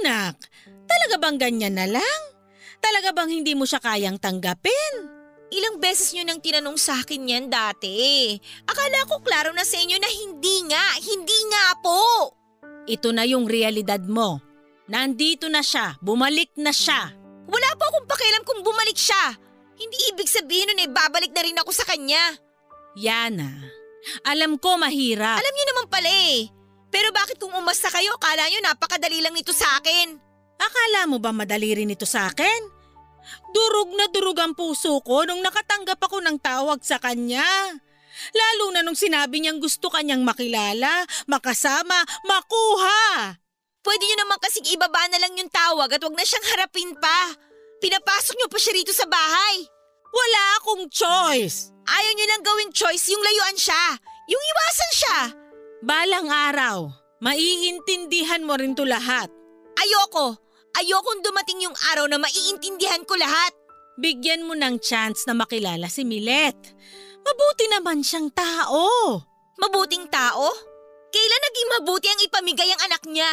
[0.00, 0.36] Anak,
[0.84, 2.20] talaga bang ganyan na lang?
[2.80, 4.94] Talaga bang hindi mo siya kayang tanggapin?
[5.50, 8.38] Ilang beses nyo nang tinanong sa akin yan dati.
[8.70, 12.00] Akala ko klaro na sa inyo na hindi nga, hindi nga po.
[12.86, 14.38] Ito na yung realidad mo.
[14.90, 17.10] Nandito na siya, bumalik na siya.
[17.50, 19.34] Wala po akong pakialam kung bumalik siya.
[19.74, 22.38] Hindi ibig sabihin nun eh, babalik na rin ako sa kanya.
[22.94, 23.50] Yana,
[24.22, 25.38] alam ko mahirap.
[25.38, 26.59] Alam niyo naman pala eh.
[26.90, 30.18] Pero bakit kung umasta kayo, kala niyo napakadali lang nito sa akin?
[30.60, 32.60] Akala mo ba madali rin ito sa akin?
[33.54, 37.46] Durog na durog ang puso ko nung nakatanggap ako ng tawag sa kanya.
[38.34, 43.38] Lalo na nung sinabi niyang gusto kanyang makilala, makasama, makuha.
[43.80, 47.32] Pwede niyo naman kasing ibaba na lang yung tawag at wag na siyang harapin pa.
[47.80, 49.56] Pinapasok niyo pa siya rito sa bahay.
[50.10, 51.72] Wala akong choice.
[51.88, 53.96] Ayaw niyo lang gawing choice yung layuan siya.
[54.28, 55.18] Yung iwasan siya.
[55.80, 56.92] Balang araw,
[57.24, 59.32] maiintindihan mo rin to lahat.
[59.80, 60.36] Ayoko.
[60.76, 63.56] Ayokong dumating yung araw na maiintindihan ko lahat.
[63.96, 66.56] Bigyan mo ng chance na makilala si Milet.
[67.24, 69.18] Mabuti naman siyang tao.
[69.56, 70.52] Mabuting tao?
[71.10, 73.32] Kailan naging mabuti ang ipamigay ang anak niya?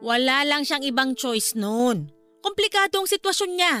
[0.00, 2.08] Wala lang siyang ibang choice noon.
[2.40, 3.76] Komplikado ang sitwasyon niya.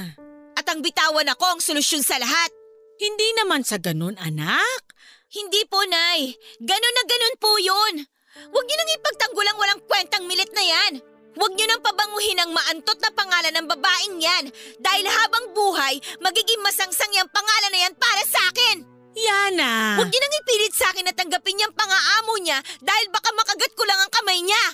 [0.52, 2.52] At ang bitawan ako ang solusyon sa lahat.
[2.96, 4.85] Hindi naman sa ganun, anak.
[5.26, 6.38] Hindi po, Nay.
[6.62, 7.94] Ganon na ganon po yun.
[8.36, 10.92] Huwag niyo nang ipagtanggol ang walang kwentang milit na yan.
[11.36, 14.44] Huwag niyo nang pabanguhin ang maantot na pangalan ng babaeng yan
[14.80, 18.76] dahil habang buhay, magiging masangsang yung pangalan na yan para sa akin.
[19.16, 20.00] Yana!
[20.00, 23.84] Huwag niyo nang ipilit sa akin na tanggapin niyang pangaamo niya dahil baka makagat ko
[23.84, 24.64] lang ang kamay niya.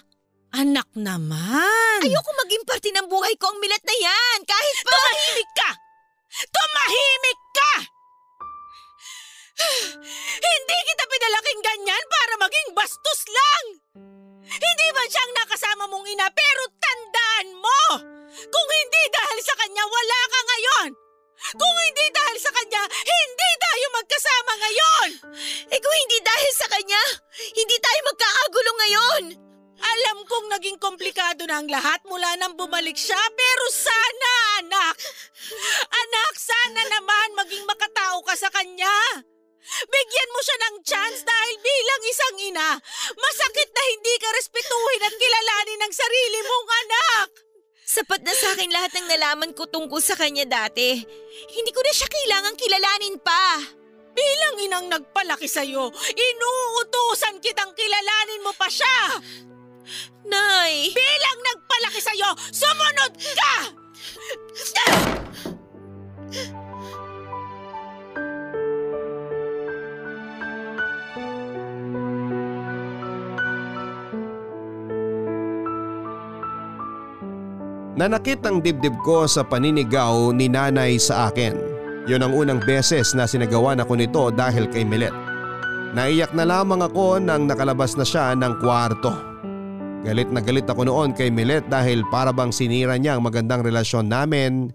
[0.53, 1.99] Anak naman!
[2.05, 4.91] Ayoko maging parte ng buhay ko ang milat na yan kahit pa...
[4.93, 5.71] Tumahimik ka!
[6.47, 7.73] Tumahimik ka!
[10.43, 13.65] Hindi kita pinalaking ganyan para maging bastos lang!
[14.43, 17.83] Hindi man siyang nakasama mong ina pero tandaan mo!
[18.33, 20.91] Kung hindi dahil sa kanya, wala ka ngayon!
[21.53, 25.09] Kung hindi dahil sa kanya, hindi tayo magkasama ngayon!
[25.73, 27.03] Eh kung hindi dahil sa kanya,
[27.55, 29.23] hindi tayo magkakagulo ngayon.
[29.83, 34.97] Alam kong naging komplikado na ang lahat mula nang bumalik siya, pero sana, anak!
[35.91, 38.95] Anak, sana naman maging makatao ka sa kanya!
[39.63, 42.71] Bigyan mo siya ng chance dahil bilang isang ina,
[43.15, 47.29] masakit na hindi ka respetuhin at kilalanin ng sarili mong anak!
[47.93, 50.97] Sapat na sa akin lahat ng nalaman ko tungkol sa kanya dati.
[51.53, 53.61] Hindi ko na siya kailangang kilalanin pa.
[54.13, 59.21] Bilang inang nagpalaki sa'yo, inuutusan kitang kilalanin mo pa siya!
[60.29, 60.93] Nay!
[60.93, 63.55] Bilang nagpalaki sa'yo, sumunod ka!
[77.93, 81.53] Nanakit ang dibdib ko sa paninigaw ni nanay sa akin.
[82.09, 85.13] Yun ang unang beses na sinagawan ako nito dahil kay Milet.
[85.93, 89.13] Naiyak na lamang ako nang nakalabas na siya ng kwarto.
[90.03, 94.09] Galit na galit ako noon kay Milet dahil para bang sinira niya ang magandang relasyon
[94.09, 94.73] namin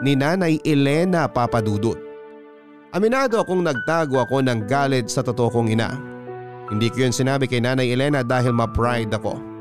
[0.00, 1.98] ni Nanay Elena Papadudut.
[2.94, 5.98] Aminado akong nagtago ako ng galit sa totoo kong ina.
[6.70, 9.51] Hindi ko yun sinabi kay Nanay Elena dahil ma-pride ako.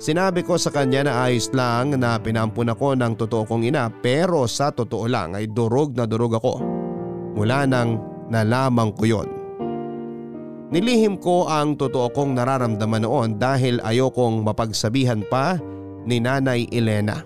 [0.00, 4.48] Sinabi ko sa kanya na ayos lang na pinampun ako ng totoo kong ina pero
[4.48, 6.56] sa totoo lang ay durog na durog ako.
[7.36, 8.00] Mula nang
[8.32, 9.28] nalaman ko yon.
[10.72, 15.60] Nilihim ko ang totoo kong nararamdaman noon dahil ayokong mapagsabihan pa
[16.08, 17.20] ni Nanay Elena.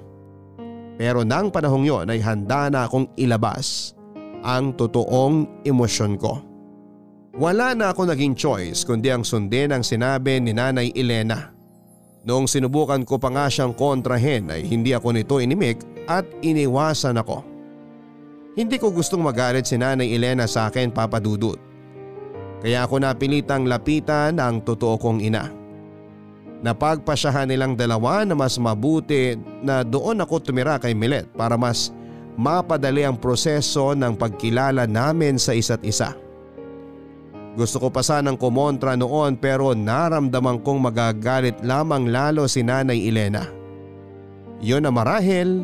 [0.99, 3.95] Pero nang panahong yon ay handa na akong ilabas
[4.43, 6.43] ang totoong emosyon ko.
[7.39, 11.54] Wala na ako naging choice kundi ang sundin ang sinabi ni Nanay Elena.
[12.25, 17.45] Noong sinubukan ko pa nga siyang kontrahen ay hindi ako nito inimik at iniwasan ako.
[18.57, 21.61] Hindi ko gustong magalit si Nanay Elena sa akin papadudot.
[22.65, 25.53] Kaya ako napilitang lapitan ang totoo kong ina.
[26.65, 31.93] Napagpasyahan nilang dalawa na mas mabuti na doon ako tumira kay Milet para mas
[32.41, 36.17] mapadali ang proseso ng pagkilala namin sa isa't isa.
[37.55, 43.47] Gusto ko pa sanang kumontra noon pero naramdaman kong magagalit lamang lalo si Nanay Elena.
[44.59, 45.63] Yun na marahil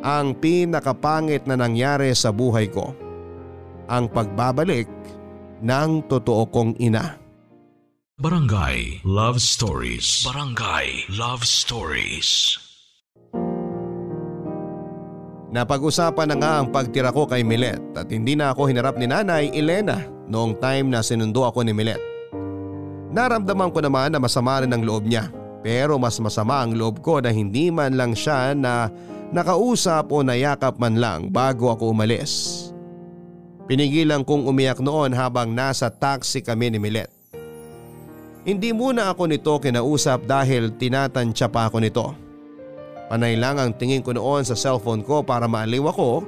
[0.00, 2.96] ang pinakapangit na nangyari sa buhay ko.
[3.90, 4.88] Ang pagbabalik
[5.60, 7.20] ng totoo kong ina.
[8.20, 10.28] Barangay Love Stories.
[10.28, 12.59] Barangay Love Stories.
[15.50, 19.50] Napag-usapan na nga ang pagtira ko kay Milet at hindi na ako hinarap ni Nanay
[19.50, 19.98] Elena
[20.30, 21.98] noong time na sinundo ako ni Milet.
[23.10, 25.26] Naramdaman ko naman na masama rin ang loob niya
[25.58, 28.94] pero mas masama ang loob ko na hindi man lang siya na
[29.34, 32.70] nakausap o nayakap man lang bago ako umalis.
[33.66, 37.10] Pinigilan kong umiyak noon habang nasa taxi kami ni Milet.
[38.46, 42.29] Hindi muna ako nito kinausap dahil tinatansya pa ako nito.
[43.10, 46.22] Panay lang ang tingin ko noon sa cellphone ko para maaliw ako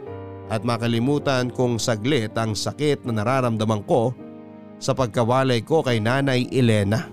[0.50, 4.10] at makalimutan kong saglit ang sakit na nararamdaman ko
[4.82, 7.06] sa pagkawalay ko kay Nanay Elena.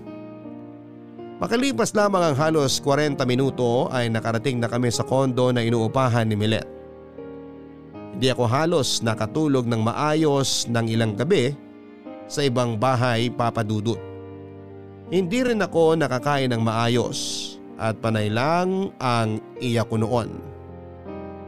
[1.38, 6.34] Makalipas lamang ang halos 40 minuto ay nakarating na kami sa kondo na inuupahan ni
[6.34, 6.66] Milet.
[8.18, 11.54] Hindi ako halos nakatulog ng maayos ng ilang gabi
[12.26, 14.02] sa ibang bahay papadudot.
[15.14, 20.28] Hindi rin ako nakakain ng maayos at panay lang ang iyak ko noon.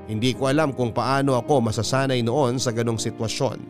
[0.08, 3.60] Hindi ko alam kung paano ako masasanay noon sa ganong sitwasyon.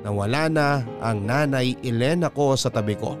[0.00, 3.14] Nawala na ang nanay Elena ko sa tabi ko.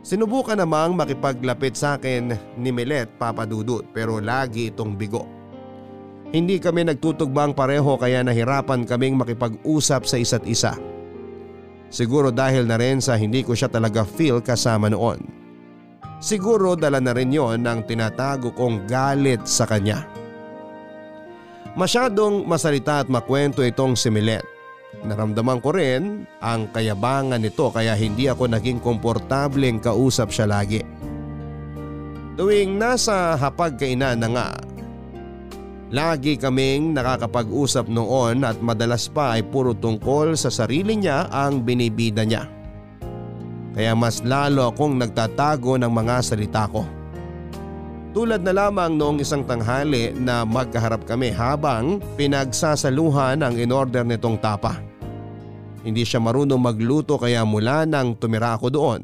[0.00, 5.28] Sinubukan namang makipaglapit sa akin ni Milet papadudot pero lagi itong bigo.
[6.32, 10.76] Hindi kami nagtutugbang pareho kaya nahirapan kaming makipag-usap sa isa't isa.
[11.88, 15.47] Siguro dahil na rin sa hindi ko siya talaga feel kasama noon.
[16.18, 20.02] Siguro dala na rin yon ng tinatago kong galit sa kanya.
[21.78, 24.42] Masyadong masalita at makwento itong si Milet.
[25.06, 30.82] Naramdaman ko rin ang kayabangan nito kaya hindi ako naging komportableng kausap siya lagi.
[32.34, 34.48] Tuwing nasa hapagkainan na nga,
[35.94, 42.26] lagi kaming nakakapag-usap noon at madalas pa ay puro tungkol sa sarili niya ang binibida
[42.26, 42.57] niya.
[43.76, 46.86] Kaya mas lalo akong nagtatago ng mga salita ko.
[48.16, 54.80] Tulad na lamang noong isang tanghali na magkaharap kami habang pinagsasaluhan ang in-order nitong tapa.
[55.84, 59.00] Hindi siya marunong magluto kaya mula nang tumira ako doon.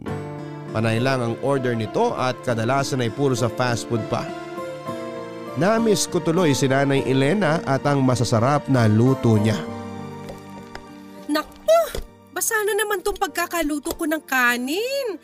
[0.75, 4.27] Panay lang ang order nito at kadalasan ay puro sa fast food pa.
[5.55, 9.74] Namiss ko tuloy si Nanay Elena at ang masasarap na luto niya.
[12.95, 15.19] Naman tong pagkakaluto ko ng kanin.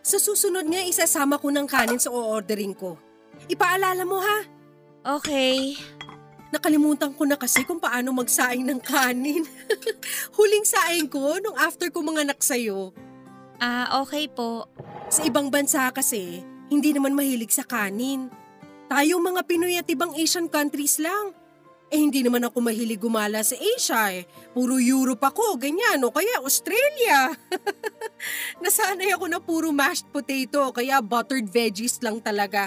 [0.00, 2.96] Sa susunod nga isasama ko ng kanin sa o-ordering ko.
[3.44, 4.40] Ipaalala mo ha.
[5.20, 5.76] Okay.
[6.48, 9.44] Nakalimutan ko na kasi kung paano magsaing ng kanin.
[10.40, 12.96] Huling saing ko nung after ko mga anak sa'yo.
[13.60, 14.64] Ah, okay po.
[15.12, 16.40] Sa ibang bansa kasi,
[16.72, 18.32] hindi naman mahilig sa kanin.
[18.88, 21.36] Tayong mga Pinoy at ibang Asian countries lang.
[21.94, 24.26] Eh hindi naman ako mahilig gumala sa Asia eh.
[24.50, 27.30] Puro Europe ako, ganyan o kaya Australia.
[28.66, 32.66] Nasanay ako na puro mashed potato kaya buttered veggies lang talaga.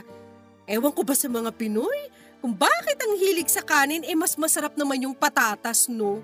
[0.63, 2.07] Ewan ko ba sa mga Pinoy?
[2.39, 6.23] Kung bakit ang hilig sa kanin eh mas masarap naman yung patatas no?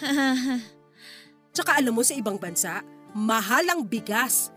[1.52, 2.80] Tsaka alam mo sa ibang bansa,
[3.12, 4.48] mahal ang bigas.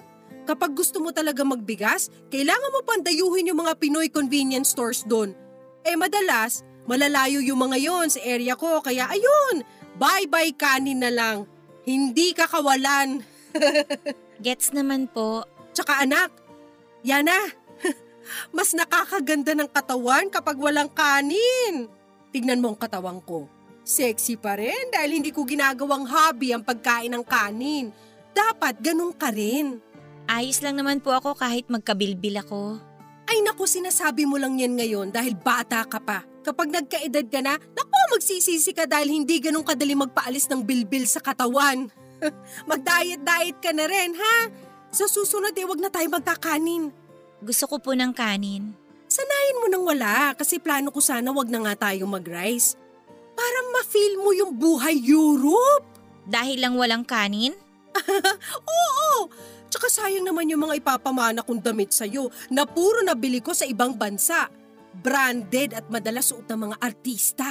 [0.48, 5.36] Kapag gusto mo talaga magbigas, kailangan mo pandayuhin yung mga Pinoy convenience stores doon.
[5.84, 9.66] Eh madalas, Malalayo yung mga yon sa area ko kaya ayun,
[9.98, 11.50] bye-bye kanin na lang.
[11.86, 13.26] Hindi ka kawalan.
[14.46, 15.46] Gets naman po.
[15.74, 16.30] Tsaka anak,
[17.06, 17.38] Yana,
[18.58, 21.86] mas nakakaganda ng katawan kapag walang kanin.
[22.34, 23.46] Tignan mo ang katawan ko.
[23.86, 27.94] Sexy pa rin dahil hindi ko ginagawang hobby ang pagkain ng kanin.
[28.34, 29.78] Dapat ganun ka rin.
[30.26, 32.82] Ayos lang naman po ako kahit magkabilbil ako.
[33.30, 36.26] Ay naku, sinasabi mo lang yan ngayon dahil bata ka pa.
[36.46, 41.18] Kapag nagkaedad ka na, naku, magsisisi ka dahil hindi ganun kadali magpaalis ng bilbil sa
[41.18, 41.90] katawan.
[42.70, 44.54] Mag-diet-diet ka na rin, ha?
[44.94, 46.94] Sa susunod eh, wag na tayo magkakanin.
[47.42, 48.78] Gusto ko po ng kanin.
[49.10, 52.78] Sanayin mo nang wala kasi plano ko sana wag na nga tayo mag-rice.
[53.34, 55.84] Para ma-feel mo yung buhay Europe.
[56.30, 57.58] Dahil lang walang kanin?
[58.78, 59.34] Oo!
[59.68, 63.98] Tsaka sayang naman yung mga ipapamana kong damit sa'yo na puro nabili ko sa ibang
[63.98, 64.48] bansa
[65.02, 67.48] branded at madalas suot ng mga artista.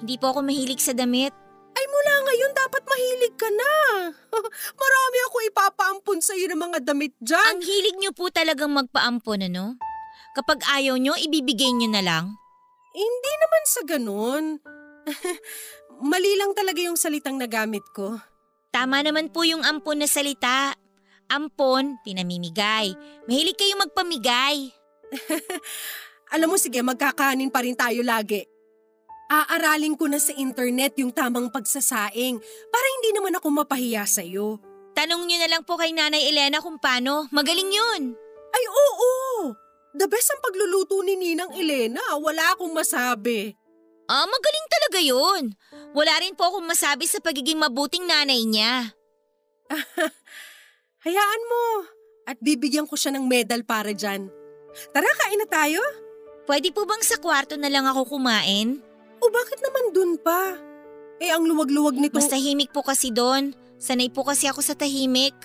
[0.00, 1.32] Hindi po ako mahilig sa damit.
[1.70, 3.72] Ay mula ngayon dapat mahilig ka na.
[4.82, 7.46] Marami ako ipapaampon sa iyo ng mga damit dyan.
[7.56, 9.78] Ang hilig niyo po talagang magpaampon ano?
[10.34, 12.24] Kapag ayaw niyo, ibibigay niyo na lang?
[12.94, 14.44] Hindi naman sa ganun.
[16.10, 18.18] Mali lang talaga yung salitang nagamit ko.
[18.70, 20.74] Tama naman po yung ampon na salita.
[21.30, 22.94] Ampon, pinamimigay.
[23.26, 24.70] Mahilig kayo magpamigay.
[26.30, 28.46] Alam mo sige, magkakanin pa rin tayo lagi.
[29.30, 32.36] Aaralin ko na sa internet yung tamang pagsasaing
[32.70, 34.58] para hindi naman ako mapahiya sa'yo.
[34.94, 37.30] Tanong niyo na lang po kay Nanay Elena kung paano.
[37.30, 38.02] Magaling yun.
[38.50, 39.54] Ay oo!
[39.94, 42.02] The best ang pagluluto ni Ninang Elena.
[42.18, 43.54] Wala akong masabi.
[44.10, 45.42] Ah, magaling talaga yun.
[45.94, 48.90] Wala rin po akong masabi sa pagiging mabuting nanay niya.
[51.06, 51.64] Hayaan mo.
[52.26, 54.26] At bibigyan ko siya ng medal para dyan.
[54.90, 55.78] Tara, kain na tayo.
[56.48, 58.80] Pwede po bang sa kwarto na lang ako kumain?
[59.20, 60.56] O bakit naman dun pa?
[61.20, 62.16] Eh ang luwag-luwag nito.
[62.16, 63.52] Mas tahimik po kasi doon.
[63.76, 65.36] Sanay po kasi ako sa tahimik.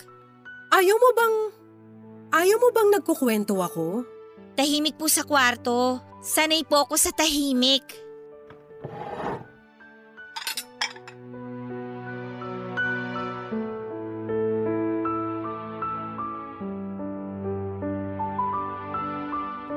[0.71, 1.35] Ayaw mo bang...
[2.35, 4.03] Ayaw mo bang nagkukwento ako?
[4.55, 5.99] Tahimik po sa kwarto.
[6.23, 8.04] Sanay po ako sa tahimik.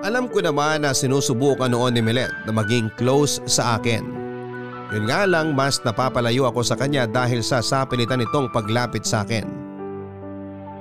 [0.09, 4.01] Alam ko naman na sinusubukan noon ni Milet na maging close sa akin.
[4.89, 9.45] Yun nga lang mas napapalayo ako sa kanya dahil sa sapilitan nitong paglapit sa akin.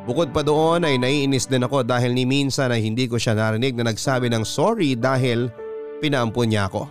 [0.07, 3.75] Bukod pa doon ay naiinis din ako dahil ni minsan ay hindi ko siya narinig
[3.75, 5.51] na nagsabi ng sorry dahil
[5.99, 6.87] pinaampun niya ako.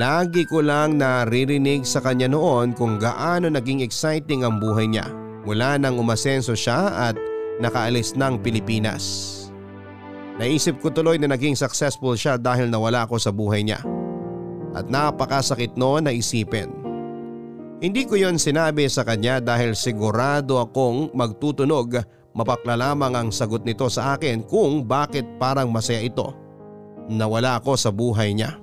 [0.00, 5.04] Lagi ko lang naririnig sa kanya noon kung gaano naging exciting ang buhay niya
[5.44, 7.16] mula nang umasenso siya at
[7.60, 9.45] nakaalis ng Pilipinas.
[10.36, 13.80] Naisip ko tuloy na naging successful siya dahil nawala ako sa buhay niya.
[14.76, 16.68] At napakasakit noon na isipin.
[17.80, 22.04] Hindi ko yon sinabi sa kanya dahil sigurado akong magtutunog
[22.36, 26.36] mapakla lamang ang sagot nito sa akin kung bakit parang masaya ito.
[27.08, 28.60] Nawala ako sa buhay niya.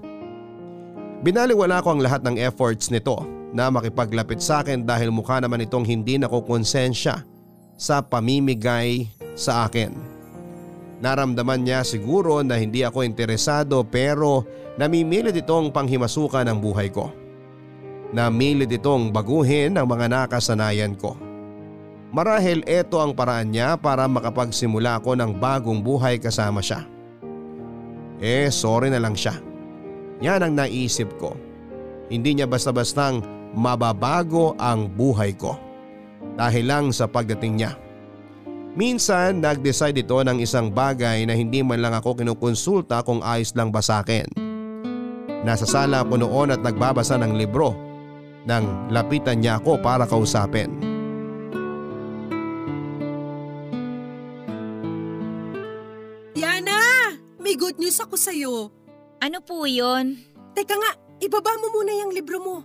[1.25, 5.85] Binaliwala ko ang lahat ng efforts nito na makipaglapit sa akin dahil mukha naman itong
[5.89, 7.25] hindi nakukonsensya
[7.73, 10.12] sa pamimigay sa akin.
[11.03, 14.47] Naramdaman niya siguro na hindi ako interesado pero
[14.79, 17.11] namimilit itong panghimasukan ang buhay ko.
[18.15, 21.19] Namilit itong baguhin ang mga nakasanayan ko.
[22.15, 26.87] Marahil ito ang paraan niya para makapagsimula ako ng bagong buhay kasama siya.
[28.23, 29.35] Eh sorry na lang siya.
[30.23, 31.35] Yan ang naisip ko.
[32.07, 33.19] Hindi niya basta-bastang
[33.51, 35.59] mababago ang buhay ko.
[36.39, 37.75] Dahil lang sa pagdating niya.
[38.73, 43.69] Minsan nag-decide ito ng isang bagay na hindi man lang ako kinukonsulta kung ayos lang
[43.69, 44.25] ba sa akin.
[45.45, 47.77] Nasa sala ako noon at nagbabasa ng libro
[48.49, 50.73] nang lapitan niya ako para kausapin.
[56.33, 57.13] Yana!
[57.37, 58.73] May good news ako sa'yo.
[59.21, 60.17] Ano po yon?
[60.57, 62.55] Teka nga, ibaba mo muna yung libro mo.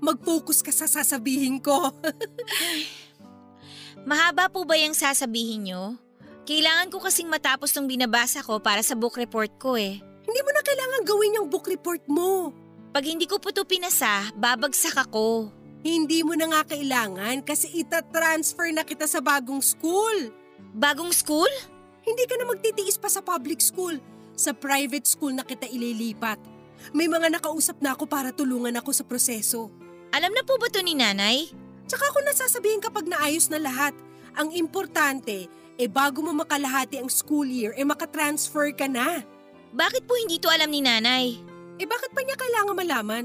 [0.00, 1.76] Mag-focus ka sa sasabihin ko.
[4.06, 5.96] Mahaba po ba yung sasabihin nyo?
[6.48, 10.00] Kailangan ko kasing matapos tong binabasa ko para sa book report ko eh.
[10.00, 12.52] Hindi mo na kailangan gawin yung book report mo.
[12.92, 15.52] Pag hindi ko po ito pinasa, babagsak ako.
[15.84, 20.32] Hindi mo na nga kailangan kasi ita-transfer na kita sa bagong school.
[20.72, 21.50] Bagong school?
[22.02, 24.00] Hindi ka na magtitiis pa sa public school.
[24.34, 26.40] Sa private school na kita ililipat.
[26.96, 29.68] May mga nakausap na ako para tulungan ako sa proseso.
[30.16, 31.67] Alam na po ba ito ni nanay?
[31.88, 33.96] Tsaka ako nasasabihin kapag naayos na lahat.
[34.36, 35.48] Ang importante,
[35.80, 39.24] eh bago mo makalahati ang school year, eh makatransfer ka na.
[39.72, 41.40] Bakit po hindi to alam ni nanay?
[41.80, 43.24] Eh bakit pa niya kailangan malaman?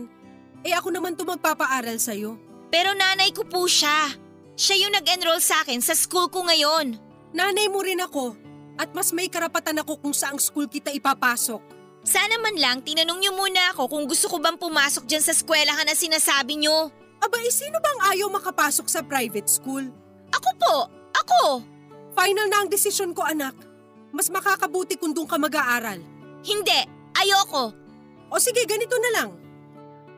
[0.63, 2.39] Eh ako naman to magpapaaral sa'yo.
[2.71, 4.15] Pero nanay ko po siya.
[4.55, 6.95] Siya yung nag-enroll sa akin sa school ko ngayon.
[7.35, 8.39] Nanay mo rin ako.
[8.79, 11.61] At mas may karapatan ako kung saang school kita ipapasok.
[12.03, 15.85] Sana man lang tinanong niyo muna ako kung gusto ko bang pumasok dyan sa eskwelahan
[15.85, 16.89] na sinasabi niyo.
[17.23, 19.87] Aba, eh sino bang ayaw makapasok sa private school?
[20.35, 20.75] Ako po!
[21.15, 21.63] Ako!
[22.11, 23.55] Final na ang desisyon ko anak.
[24.11, 26.03] Mas makakabuti kung doon ka mag-aaral.
[26.43, 26.79] Hindi!
[27.15, 27.71] Ayoko!
[28.27, 29.31] O sige, ganito na lang.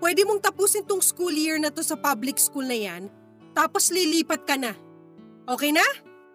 [0.01, 3.07] Pwede mong tapusin tong school year na to sa public school na yan,
[3.53, 4.73] tapos lilipat ka na.
[5.45, 5.85] Okay na?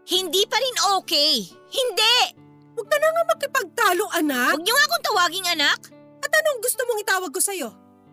[0.06, 1.50] Hindi pa rin okay!
[1.66, 2.16] Hindi!
[2.78, 4.54] Huwag ka na nga makipagtalo, anak.
[4.54, 5.80] Huwag niyo nga akong tawaging anak!
[6.22, 7.68] At anong gusto mong itawag ko sa'yo?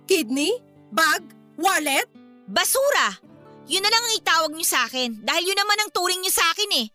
[0.09, 0.57] Kidney?
[0.89, 1.21] Bag?
[1.59, 2.16] Wallet?
[2.47, 3.19] Basura!
[3.67, 6.47] Yun na lang ang itawag niyo sa akin dahil yun naman ang turing niyo sa
[6.55, 6.87] akin eh.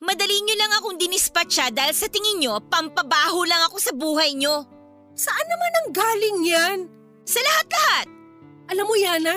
[0.00, 4.64] Madali niyo lang akong dinispatcha dahil sa tingin niyo, pampabaho lang ako sa buhay niyo.
[5.12, 6.78] Saan naman ang galing yan?
[7.28, 8.06] Sa lahat-lahat!
[8.72, 9.36] Alam mo, Yana,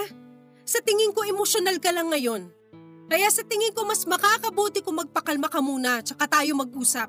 [0.64, 2.48] sa tingin ko emosyonal ka lang ngayon.
[3.08, 7.08] Kaya sa tingin ko mas makakabuti kung magpakalma ka muna tsaka tayo mag-usap.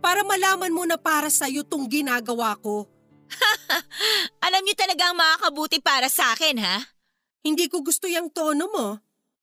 [0.00, 2.88] Para malaman mo na para sa'yo tong ginagawa ko.
[4.48, 6.99] Alam niyo talaga ang makakabuti para sa akin, ha?
[7.40, 8.86] Hindi ko gusto yung tono mo.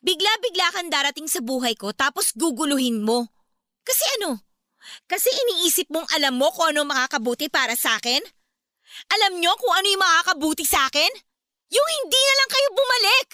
[0.06, 3.34] Bigla-bigla kang darating sa buhay ko tapos guguluhin mo.
[3.82, 4.46] Kasi ano?
[5.10, 8.22] Kasi iniisip mong alam mo kung ano makakabuti para sa akin?
[9.18, 11.12] Alam niyo kung ano yung makakabuti sa akin?
[11.74, 13.28] Yung hindi na lang kayo bumalik.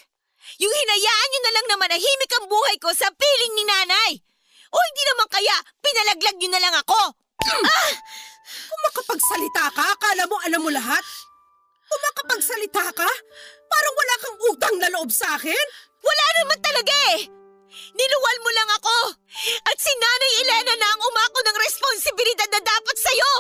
[0.63, 4.11] Yung hinayaan niyo na lang na manahimik ang buhay ko sa piling ni nanay.
[4.73, 7.01] O hindi naman kaya, pinalaglag niyo na lang ako.
[8.69, 11.05] Kung makapagsalita ka, akala mo alam mo lahat?
[11.93, 13.11] Kung makapagsalita ka,
[13.69, 15.65] parang wala kang utang na loob sa akin?
[16.01, 17.29] Wala naman talaga eh.
[17.93, 18.97] Niluwal mo lang ako.
[19.61, 23.33] At si Nanay Elena na ang umako ng responsibilidad na dapat sa'yo.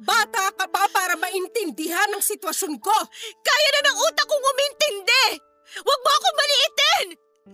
[0.00, 2.96] Bata ka pa para maintindihan ang sitwasyon ko.
[3.44, 5.26] Kaya na ng utak kong umintindi.
[5.84, 7.06] Huwag mo akong maliitin.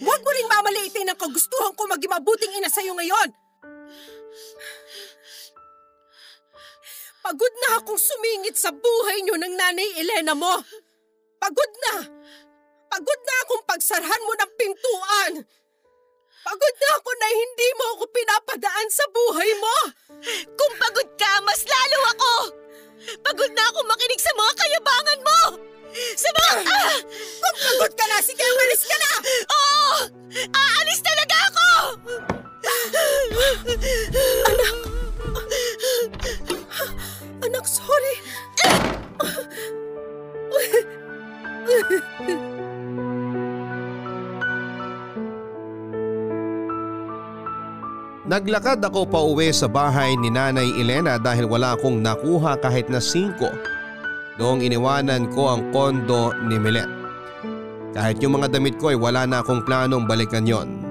[0.07, 3.29] Huwag mo ring mamaliitin ang kagustuhan ko maging mabuting ina sa'yo ngayon.
[7.25, 10.61] Pagod na akong sumingit sa buhay niyo ng nanay Elena mo.
[11.41, 12.05] Pagod na.
[12.93, 15.33] Pagod na akong pagsarhan mo ng pintuan.
[16.45, 19.77] Pagod na ako na hindi mo ako pinapadaan sa buhay mo.
[20.53, 22.35] Kung pagod ka, mas lalo ako.
[23.25, 25.41] Pagod na ako makinig sa mga kayabangan mo.
[26.21, 26.53] Sa mga...
[26.61, 26.97] Ah!
[27.41, 29.13] Kung pagod ka na, sige, umalis ka na!
[29.49, 29.85] Oo!
[30.53, 31.69] Aalis talaga ako!
[34.53, 34.77] Anak,
[37.65, 38.15] sorry.
[48.25, 52.97] Naglakad ako pa uwi sa bahay ni Nanay Elena dahil wala akong nakuha kahit na
[52.97, 53.53] singko
[54.41, 56.89] noong iniwanan ko ang kondo ni Milet.
[57.95, 60.84] Kahit yung mga damit ko ay wala na akong planong balikan yon.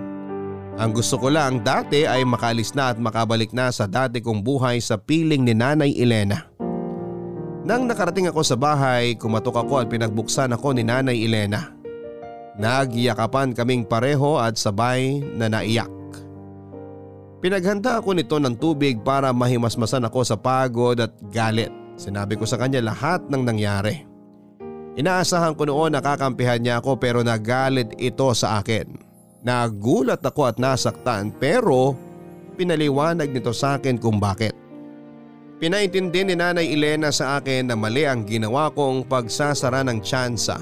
[0.73, 4.81] Ang gusto ko lang dati ay makalis na at makabalik na sa dati kong buhay
[4.81, 6.49] sa piling ni Nanay Elena.
[7.63, 11.77] Nang nakarating ako sa bahay, kumatok ako at pinagbuksan ako ni Nanay Elena.
[12.57, 15.89] Nagyakapan kaming pareho at sabay na naiyak.
[17.37, 21.69] Pinaghanda ako nito ng tubig para mahimasmasan ako sa pagod at galit.
[21.99, 24.09] Sinabi ko sa kanya lahat ng nangyari.
[24.97, 29.02] Inaasahan ko noon nakakampihan niya ako pero nagalit ito sa akin.
[29.43, 31.99] Nagulat ako at nasaktan pero
[32.55, 34.55] pinaliwanag nito sa akin kung bakit.
[35.59, 40.59] Pinaintindi ni Nanay Elena sa akin na mali ang ginawa kong pagsasara ng tsansa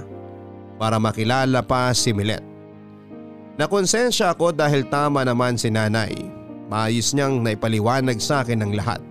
[0.82, 2.42] para makilala pa si Milet.
[3.58, 6.14] Nakonsensya ako dahil tama naman si Nanay.
[6.70, 9.02] Maayos niyang naipaliwanag sa akin ang lahat.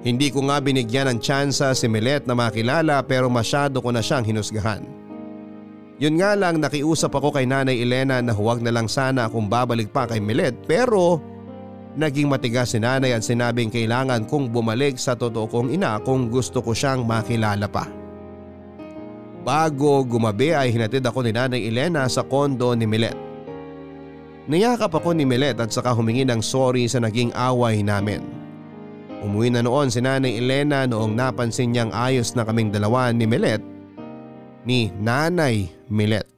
[0.00, 4.24] Hindi ko nga binigyan ng tsansa si Milet na makilala pero masyado ko na siyang
[4.24, 4.99] hinusgahan.
[6.00, 9.92] Yun nga lang nakiusap ako kay Nanay Elena na huwag na lang sana akong babalik
[9.92, 11.20] pa kay Milet pero
[11.92, 16.64] naging matigas si Nanay at sinabing kailangan kong bumalik sa totoo kong ina kung gusto
[16.64, 17.84] ko siyang makilala pa.
[19.44, 23.16] Bago gumabi ay hinatid ako ni Nanay Elena sa kondo ni Milet.
[24.48, 28.24] Niyakap ako ni Milet at saka humingi ng sorry sa naging away namin.
[29.20, 33.60] Umuwi na noon si Nanay Elena noong napansin niyang ayos na kaming dalawa ni Milet
[34.64, 36.28] ni Nanay Milet.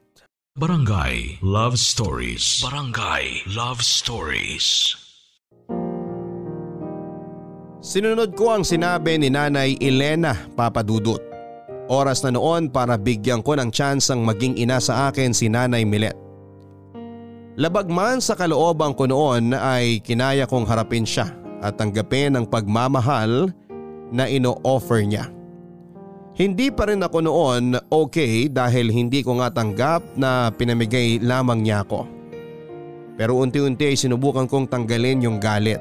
[0.54, 2.60] Barangay Love Stories.
[2.60, 4.94] Barangay Love Stories.
[7.82, 11.18] Sinunod ko ang sinabi ni Nanay Elena Papadudut.
[11.90, 16.14] Oras na noon para bigyan ko ng tsansang maging ina sa akin si Nanay Milet.
[17.58, 21.28] Labag man sa kalooban ko noon ay kinaya kong harapin siya
[21.60, 23.50] at tanggapin ang pagmamahal
[24.14, 25.41] na ino-offer niya.
[26.32, 31.84] Hindi pa rin ako noon okay dahil hindi ko nga tanggap na pinamigay lamang niya
[31.84, 32.08] ako.
[33.20, 35.76] Pero unti-unti ay sinubukan kong tanggalin yung galit.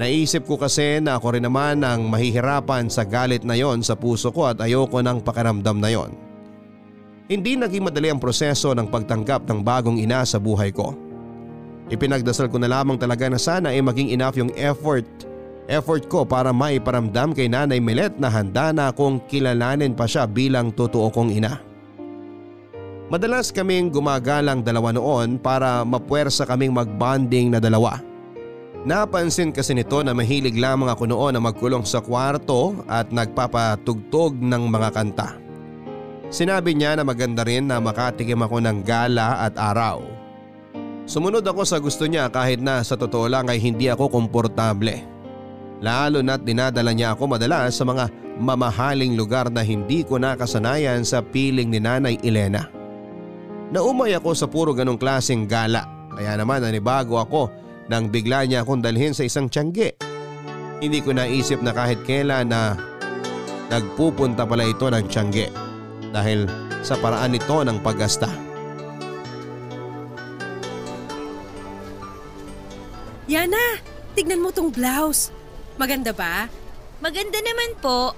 [0.00, 4.32] Naisip ko kasi na ako rin naman ang mahihirapan sa galit na yon sa puso
[4.32, 6.16] ko at ayoko ng pakiramdam na yon.
[7.28, 10.96] Hindi naging madali ang proseso ng pagtanggap ng bagong ina sa buhay ko.
[11.92, 15.04] Ipinagdasal ko na lamang talaga na sana ay maging enough yung effort
[15.66, 20.70] Effort ko para maiparamdam kay Nanay Milet na handa na akong kilalanin pa siya bilang
[20.70, 21.58] totoo kong ina.
[23.06, 28.02] Madalas kaming gumagalang dalawa noon para mapuwersa kaming magbanding na dalawa.
[28.86, 34.62] Napansin kasi nito na mahilig lamang ako noon na magkulong sa kwarto at nagpapatugtog ng
[34.70, 35.34] mga kanta.
[36.30, 40.02] Sinabi niya na maganda rin na makatikim ako ng gala at araw.
[41.06, 45.15] Sumunod ako sa gusto niya kahit na sa totoo lang ay hindi ako komportable.
[45.84, 48.08] Lalo na't dinadala niya ako madalas sa mga
[48.40, 52.68] mamahaling lugar na hindi ko nakasanayan sa piling ni Nanay Elena.
[53.72, 55.84] Naumay ako sa puro ganong klaseng gala
[56.16, 57.52] kaya naman nanibago ako
[57.92, 59.94] nang bigla niya akong dalhin sa isang tiyangge.
[60.80, 62.76] Hindi ko naisip na kahit kailan na
[63.68, 65.52] nagpupunta pala ito ng tiyangge
[66.12, 66.48] dahil
[66.80, 68.30] sa paraan nito ng paggasta.
[73.26, 73.82] Yana,
[74.14, 75.34] tignan mo tong blouse.
[75.76, 76.48] Maganda ba?
[77.00, 78.16] Maganda naman po.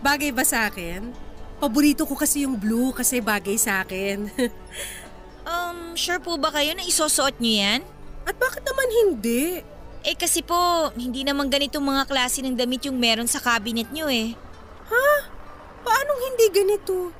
[0.00, 1.12] Bagay ba sa akin?
[1.60, 4.28] Paborito ko kasi yung blue kasi bagay sa akin.
[5.44, 7.80] Um, sure po ba kayo na isusuot niyo yan?
[8.24, 9.60] At bakit naman hindi?
[10.00, 14.08] Eh kasi po, hindi naman ganitong mga klase ng damit yung meron sa cabinet niyo
[14.08, 14.32] eh.
[14.88, 15.08] Ha?
[15.84, 17.12] Paanong hindi ganito?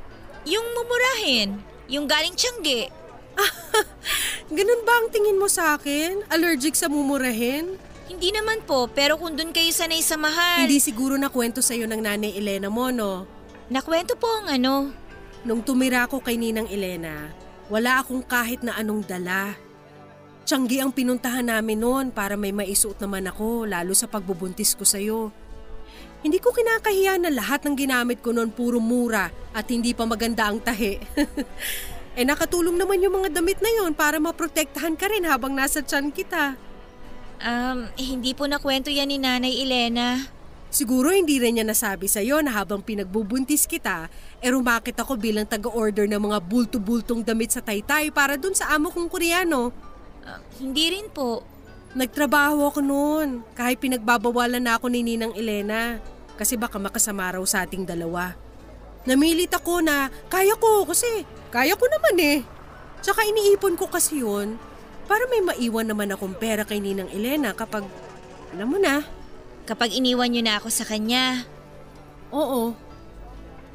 [0.48, 2.88] Yung mumurahin, yung galing tiyangge.
[4.56, 6.24] Ganun ba ang tingin mo sa akin?
[6.32, 7.76] Allergic sa mumurahin?
[8.04, 10.68] Hindi naman po, pero kung doon kayo sanay sa mahal.
[10.68, 13.24] Hindi siguro na kwento sa'yo ng nanay Elena mo, no?
[13.72, 14.92] Nakwento po ang ano.
[15.44, 17.32] Nung tumira ko kay Ninang Elena,
[17.72, 19.56] wala akong kahit na anong dala.
[20.44, 25.32] Tiyanggi ang pinuntahan namin noon para may maisuot naman ako lalo sa pagbubuntis ko sa'yo.
[26.20, 30.48] Hindi ko kinakahiya na lahat ng ginamit ko noon puro mura at hindi pa maganda
[30.48, 31.00] ang tahi.
[32.20, 36.12] eh nakatulong naman yung mga damit na yon para maprotektahan ka rin habang nasa tiyan
[36.12, 36.56] kita.
[37.42, 40.22] Um, eh, hindi po nakwento yan ni Nanay Elena.
[40.74, 44.10] Siguro hindi rin niya nasabi sa'yo na habang pinagbubuntis kita,
[44.42, 48.90] eh rumakit ako bilang taga-order ng mga bulto-bultong damit sa taytay para dun sa amo
[48.90, 49.70] kong Koreano.
[50.26, 51.46] Ah, hindi rin po.
[51.94, 56.02] Nagtrabaho ako noon, kahit pinagbabawalan na ako ni Ninang Elena.
[56.34, 58.34] Kasi baka makasama raw sa ating dalawa.
[59.06, 61.06] Namilit ako na kaya ko kasi
[61.54, 62.38] kaya ko naman eh.
[62.98, 64.58] Tsaka iniipon ko kasi yun
[65.04, 67.84] para may maiwan naman akong pera kay Ninang Elena kapag,
[68.52, 69.04] alam mo na,
[69.64, 71.48] Kapag iniwan niyo na ako sa kanya.
[72.28, 72.76] Oo.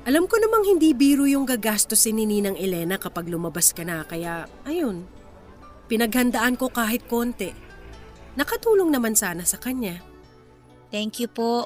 [0.06, 4.46] Alam ko namang hindi biro yung gagastosin ni Ninang Elena kapag lumabas ka na kaya
[4.70, 5.10] ayun.
[5.90, 7.50] Pinaghandaan ko kahit konti.
[8.38, 9.98] Nakatulong naman sana sa kanya.
[10.94, 11.66] Thank you po.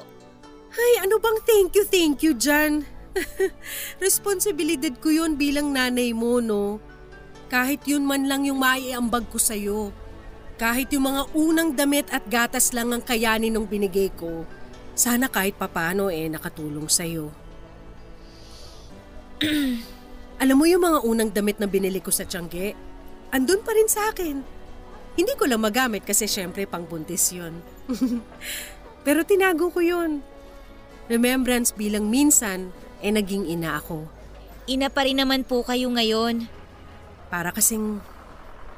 [0.72, 2.88] Ay, ano bang thank you, thank you dyan?
[4.04, 6.80] Responsibilidad ko yun bilang nanay mo, no?
[7.54, 9.94] Kahit yun man lang yung maiambag ko sa'yo.
[10.58, 14.42] Kahit yung mga unang damit at gatas lang ang kayanin nung binigay ko,
[14.98, 17.30] sana kahit papano eh nakatulong sa'yo.
[20.42, 22.74] Alam mo yung mga unang damit na binili ko sa Tiangge?
[23.30, 24.42] Andun pa rin sa akin.
[25.14, 27.62] Hindi ko lang magamit kasi syempre pang buntis yun.
[29.06, 30.26] Pero tinago ko yun.
[31.06, 34.10] Remembrance bilang minsan eh naging ina ako.
[34.66, 36.50] Ina pa rin naman po kayo ngayon.
[37.34, 37.98] Para kasing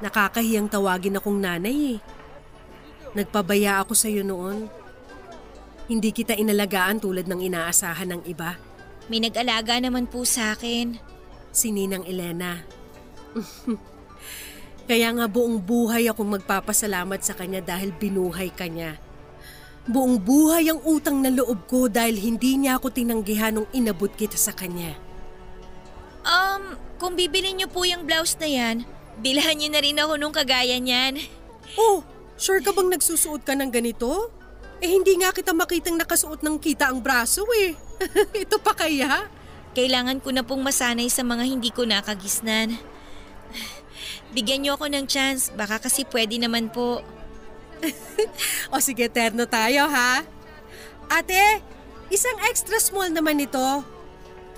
[0.01, 1.99] nakakahiyang tawagin akong nanay eh.
[3.13, 4.73] Nagpabaya ako sa iyo noon.
[5.93, 8.57] Hindi kita inalagaan tulad ng inaasahan ng iba.
[9.13, 10.97] May nag-alaga naman po sa akin.
[11.53, 12.65] Si Ninang Elena.
[14.89, 18.97] Kaya nga buong buhay akong magpapasalamat sa kanya dahil binuhay ka niya.
[19.85, 24.41] Buong buhay ang utang na loob ko dahil hindi niya ako tinanggihan nung inabot kita
[24.41, 24.97] sa kanya.
[26.25, 28.77] Um, kung bibili niyo po yung blouse na yan,
[29.21, 31.21] bilhan niyo na rin ako nung kagaya niyan.
[31.77, 32.05] Oh,
[32.41, 34.33] sure ka bang nagsusuot ka ng ganito?
[34.81, 37.73] Eh hindi nga kita makitang nakasuot ng kita ang braso eh.
[38.45, 39.29] Ito pa kaya?
[39.73, 42.77] Kailangan ko na pong masanay sa mga hindi ko nakagisnan.
[44.37, 47.01] Bigyan niyo ako ng chance, baka kasi pwede naman po.
[48.73, 50.25] O sige, terno tayo ha.
[51.13, 51.61] Ate,
[52.09, 53.85] isang extra small naman ito.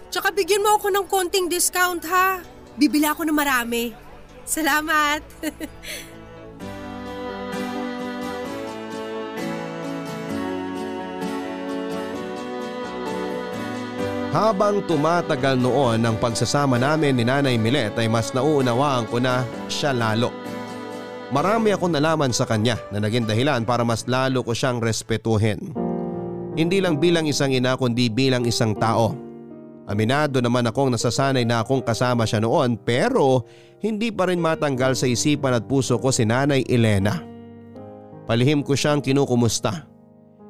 [0.08, 2.40] Tsaka bigyan mo ako ng konting discount ha.
[2.80, 3.92] Bibila ako ng marami.
[4.48, 5.20] Salamat.
[14.28, 19.42] Habang tumatagal noon ang pagsasama namin ni Nanay Milet ay mas nauunawaan ko na
[19.72, 20.30] siya lalo.
[21.28, 25.72] Marami akong nalaman sa kanya na naging dahilan para mas lalo ko siyang respetuhin.
[26.56, 29.27] Hindi lang bilang isang ina kundi bilang isang tao.
[29.88, 33.48] Aminado naman akong nasasanay na akong kasama siya noon pero
[33.80, 37.24] hindi pa rin matanggal sa isipan at puso ko si Nanay Elena.
[38.28, 39.88] Palihim ko siyang kinukumusta.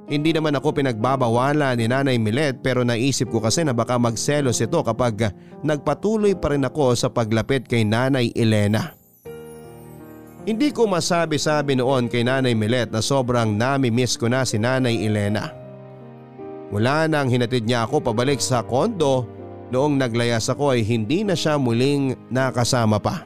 [0.09, 4.81] Hindi naman ako pinagbabawala ni Nanay Milet pero naisip ko kasi na baka magselos ito
[4.83, 5.31] kapag
[5.63, 8.99] nagpatuloy pa rin ako sa paglapit kay Nanay Elena.
[10.49, 15.58] Hindi ko masabi-sabi noon kay Nanay Milet na sobrang nami-miss ko na si Nanay Elena.
[16.69, 19.25] Mula nang hinatid niya ako pabalik sa kondo
[19.73, 23.25] noong naglayas ako ay hindi na siya muling nakasama pa.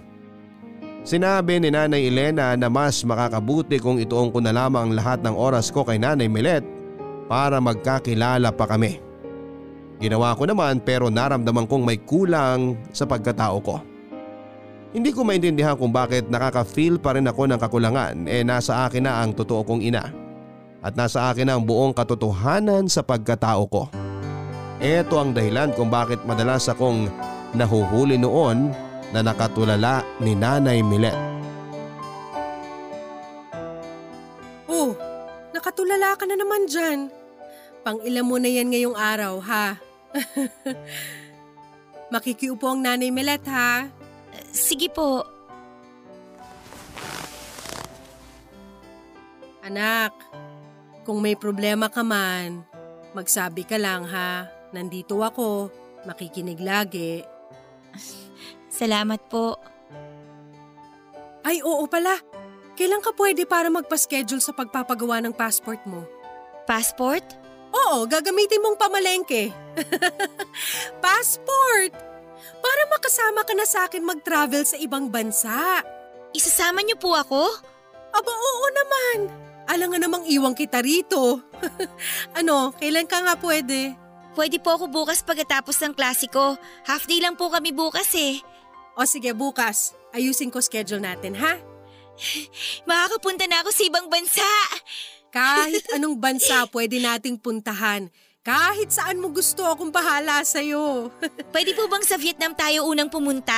[1.03, 5.74] Sinabi ni Nanay Elena na mas makakabuti kung ituong ko na lamang lahat ng oras
[5.74, 6.62] ko kay Nanay Milet
[7.26, 9.03] para magkakilala pa kami.
[9.99, 13.82] Ginawa ko naman pero naramdaman kong may kulang sa pagkatao ko.
[14.95, 19.18] Hindi ko maintindihan kung bakit nakaka-feel pa rin ako ng kakulangan eh nasa akin na
[19.26, 20.07] ang totoo kong ina.
[20.83, 23.87] At nasa akin na ang buong katotohanan sa pagkatao ko.
[24.83, 27.07] Ito ang dahilan kung bakit madalas akong
[27.55, 28.74] nahuhuli noon
[29.14, 31.14] na nakatulala ni Nanay Milet.
[34.66, 34.99] oh,
[35.55, 37.07] nakatulala ka na naman dyan.
[37.87, 39.78] Pang-ilan mo na yan ngayong araw ha.
[42.12, 43.87] Makikiupo ang nanay Melet ha.
[44.51, 45.22] Sige po,
[49.62, 50.11] Anak,
[51.03, 52.63] kung may problema ka man,
[53.13, 54.47] magsabi ka lang ha.
[54.73, 55.69] Nandito ako,
[56.07, 57.21] makikinig lagi.
[58.81, 59.59] salamat po.
[61.43, 62.15] Ay oo pala,
[62.79, 66.07] kailan ka pwede para magpa-schedule sa pagpapagawa ng passport mo?
[66.65, 67.27] Passport?
[67.73, 69.51] Oo, gagamitin mong pamalengke.
[71.05, 71.93] passport!
[72.63, 75.83] Para makasama ka na sa akin mag-travel sa ibang bansa.
[76.31, 77.43] Isasama niyo po ako?
[78.13, 79.19] Aba oo naman.
[79.71, 81.41] Alam nga namang iwang kita rito.
[82.39, 83.95] ano, kailan ka nga pwede?
[84.33, 86.57] Pwede po ako bukas pagkatapos ng klasiko.
[86.89, 88.41] Half day lang po kami bukas eh.
[88.97, 89.93] O sige, bukas.
[90.13, 91.61] Ayusin ko schedule natin, ha?
[92.89, 94.51] Makakapunta na ako sa ibang bansa.
[95.33, 98.09] Kahit anong bansa pwede nating puntahan.
[98.43, 101.15] Kahit saan mo gusto akong bahala sa'yo.
[101.55, 103.55] Pwede po bang sa Vietnam tayo unang pumunta?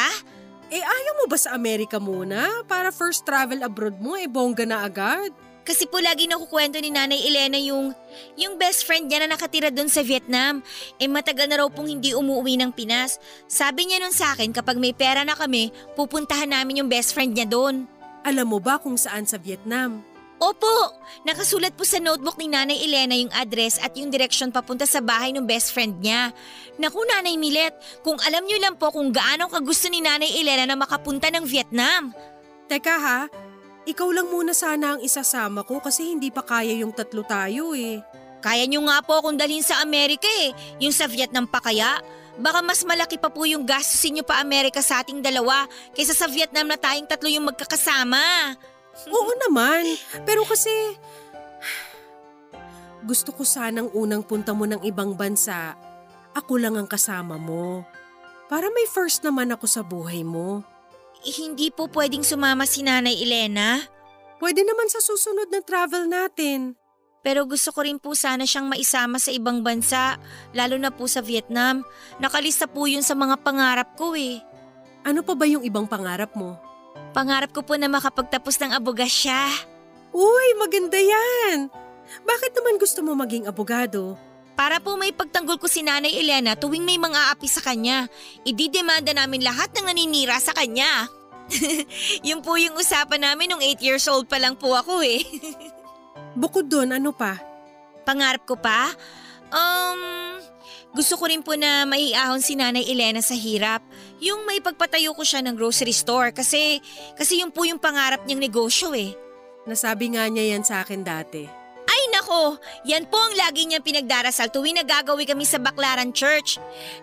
[0.75, 2.65] eh ayaw mo ba sa Amerika muna?
[2.67, 5.31] Para first travel abroad mo, eh bongga na agad.
[5.65, 7.97] Kasi po lagi nakukwento ni Nanay Elena yung,
[8.37, 10.61] yung best friend niya na nakatira doon sa Vietnam.
[11.01, 13.17] Eh matagal na raw pong hindi umuwi ng Pinas.
[13.49, 17.33] Sabi niya nun sa akin kapag may pera na kami, pupuntahan namin yung best friend
[17.33, 17.89] niya doon.
[18.29, 20.05] Alam mo ba kung saan sa Vietnam?
[20.45, 20.93] Opo!
[21.25, 25.33] Nakasulat po sa notebook ni Nanay Elena yung address at yung direksyon papunta sa bahay
[25.33, 26.35] ng best friend niya.
[26.77, 27.73] Naku Nanay Milet,
[28.05, 32.13] kung alam niyo lang po kung gaano kagusto ni Nanay Elena na makapunta ng Vietnam.
[32.69, 33.21] Teka ha,
[33.85, 38.01] ikaw lang muna sana ang isasama ko kasi hindi pa kaya yung tatlo tayo eh.
[38.41, 42.01] Kaya niyo nga po akong dalhin sa Amerika eh, yung sa Vietnam pa kaya.
[42.41, 46.27] Baka mas malaki pa po yung gastusin niyo pa Amerika sa ating dalawa kaysa sa
[46.27, 48.57] Vietnam na tayong tatlo yung magkakasama.
[49.17, 49.85] Oo naman,
[50.25, 50.73] pero kasi...
[53.09, 55.77] Gusto ko sanang unang punta mo ng ibang bansa.
[56.33, 57.85] Ako lang ang kasama mo.
[58.49, 60.65] Para may first naman ako sa buhay mo.
[61.25, 63.81] Hindi po pwedeng sumama si Nanay Elena.
[64.37, 66.77] Pwede naman sa susunod na travel natin.
[67.25, 70.21] Pero gusto ko rin po sana siyang maisama sa ibang bansa,
[70.53, 71.81] lalo na po sa Vietnam.
[72.21, 74.45] Nakalista po yun sa mga pangarap ko eh.
[75.09, 76.61] Ano pa ba yung ibang pangarap mo?
[77.17, 79.49] Pangarap ko po na makapagtapos ng abogasya.
[80.13, 81.73] Uy, maganda yan!
[82.29, 84.21] Bakit naman gusto mo maging abogado?
[84.55, 88.07] Para po may pagtanggol ko si Nanay Elena tuwing may mga aapi sa kanya,
[88.47, 91.11] ididemanda namin lahat ng naninira sa kanya.
[92.29, 95.21] Yun po yung usapan namin nung 8 years old pa lang po ako eh.
[96.41, 97.39] Bukod doon, ano pa?
[98.07, 98.95] Pangarap ko pa?
[99.51, 100.39] Um,
[100.95, 103.83] gusto ko rin po na maiahon si Nanay Elena sa hirap.
[104.23, 106.79] Yung may pagpatayo ko siya ng grocery store kasi,
[107.19, 109.19] kasi yun po yung pangarap niyang negosyo eh.
[109.67, 111.64] Nasabi nga niya yan sa akin dati.
[111.85, 112.57] Ay nako,
[112.89, 116.57] yan po ang lagi niyang pinagdarasal tuwing nagagawi kami sa Baclaran Church.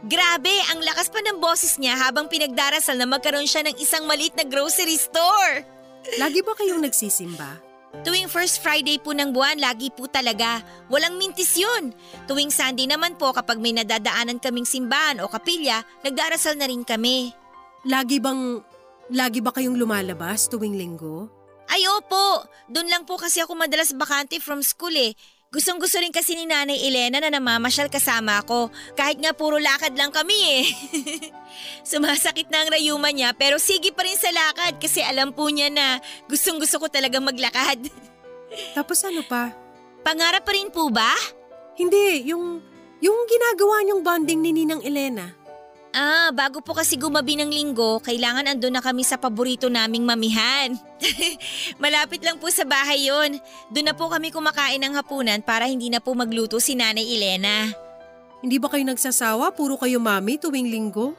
[0.05, 4.34] Grabe, ang lakas pa ng boses niya habang pinagdarasal na magkaroon siya ng isang maliit
[4.34, 5.61] na grocery store.
[6.17, 7.61] Lagi ba kayong nagsisimba?
[8.01, 10.63] Tuwing first Friday po ng buwan, lagi po talaga.
[10.88, 11.91] Walang mintis yun.
[12.25, 17.36] Tuwing Sunday naman po kapag may nadadaanan kaming simbahan o kapilya, nagdarasal na rin kami.
[17.86, 18.63] Lagi bang,
[19.11, 21.41] lagi ba kayong lumalabas tuwing linggo?
[21.72, 25.15] Ay opo, doon lang po kasi ako madalas bakante from school eh.
[25.51, 29.95] Gustong gusto rin kasi ni Nanay Elena na namamasyal kasama ako kahit nga puro lakad
[29.95, 30.63] lang kami eh.
[31.91, 35.67] Sumasakit na ang rayuma niya pero sige pa rin sa lakad kasi alam po niya
[35.67, 35.99] na
[36.32, 37.84] gustong gusto ko talaga maglakad.
[38.76, 39.51] Tapos ano pa?
[40.07, 41.11] Pangarap pa rin po ba?
[41.76, 42.63] Hindi, yung,
[43.03, 45.41] yung ginagawa niyong bonding ni Ninang Elena.
[45.92, 50.72] Ah, bago po kasi gumabi ng linggo, kailangan andun na kami sa paborito naming mamihan.
[51.84, 53.36] Malapit lang po sa bahay yon.
[53.68, 57.68] Doon na po kami kumakain ng hapunan para hindi na po magluto si Nanay Elena.
[58.39, 59.52] Hindi ba kayo nagsasawa?
[59.52, 61.12] Puro kayo mami tuwing linggo?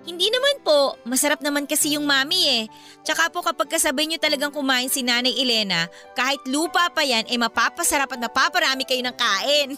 [0.00, 2.62] Hindi naman po, masarap naman kasi yung mami eh.
[3.04, 7.36] Tsaka po kapag kasabay nyo talagang kumain si Nanay Elena, kahit lupa pa yan, eh
[7.36, 9.68] mapapasarap at mapaparami kayo ng kain.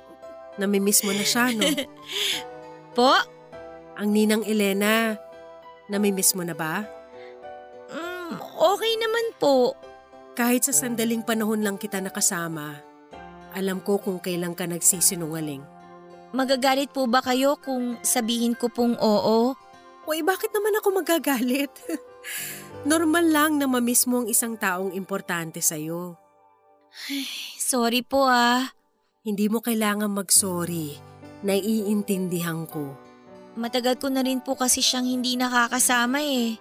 [0.62, 1.66] Namimiss mo na siya, no?
[2.96, 3.37] po?
[3.98, 5.18] Ang ninang Elena,
[5.90, 6.86] namimiss mo na ba?
[7.90, 9.74] Mm, okay naman po.
[10.38, 12.78] Kahit sa sandaling panahon lang kita nakasama,
[13.58, 15.66] alam ko kung kailan ka nagsisinungaling.
[16.30, 19.58] Magagalit po ba kayo kung sabihin ko pong oo?
[20.06, 21.74] Uy, bakit naman ako magagalit?
[22.86, 26.14] Normal lang na mamiss mo ang isang taong importante sa'yo.
[27.58, 28.62] Sorry po ah.
[29.26, 30.94] Hindi mo kailangan mag-sorry.
[31.42, 33.07] Naiintindihan ko.
[33.58, 36.54] Matagal ko na rin po kasi siyang hindi nakakasama eh.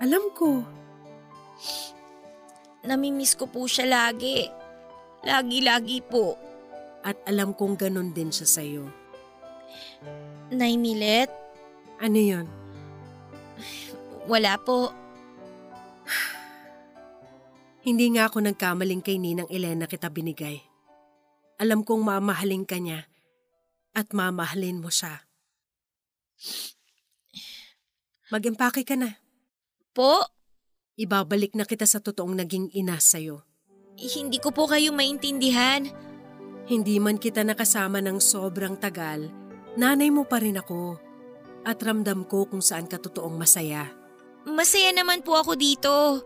[0.00, 0.64] Alam ko.
[2.88, 4.48] Namimiss ko po siya lagi.
[5.28, 6.40] Lagi-lagi po.
[7.04, 8.88] At alam kong ganun din siya sa'yo.
[10.48, 11.28] Nay Milet?
[12.00, 12.48] Ano yon?
[14.24, 14.88] Wala po.
[17.86, 20.64] Hindi nga ako nagkamaling kay Ninang Elena kita binigay.
[21.60, 23.04] Alam kong mamahalin ka niya
[23.92, 25.27] at mamahalin mo siya.
[28.28, 29.16] Mag-empake ka na.
[29.96, 30.20] Po?
[30.98, 33.46] Ibabalik na kita sa totoong naging ina sa'yo.
[33.98, 35.88] Hindi ko po kayo maintindihan.
[36.68, 39.32] Hindi man kita nakasama ng sobrang tagal,
[39.80, 41.00] nanay mo pa rin ako.
[41.64, 43.88] At ramdam ko kung saan ka totoong masaya.
[44.44, 46.22] Masaya naman po ako dito.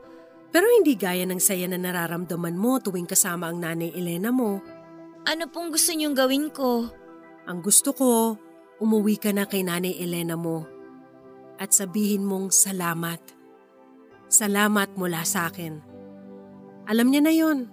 [0.52, 4.60] Pero hindi gaya ng saya na nararamdaman mo tuwing kasama ang nanay Elena mo.
[5.24, 6.90] Ano pong gusto niyong gawin ko?
[7.48, 8.36] Ang gusto ko,
[8.82, 10.66] umuwi ka na kay nanay Elena mo
[11.62, 13.22] at sabihin mong salamat.
[14.26, 15.78] Salamat mula sa akin.
[16.90, 17.70] Alam niya na yon.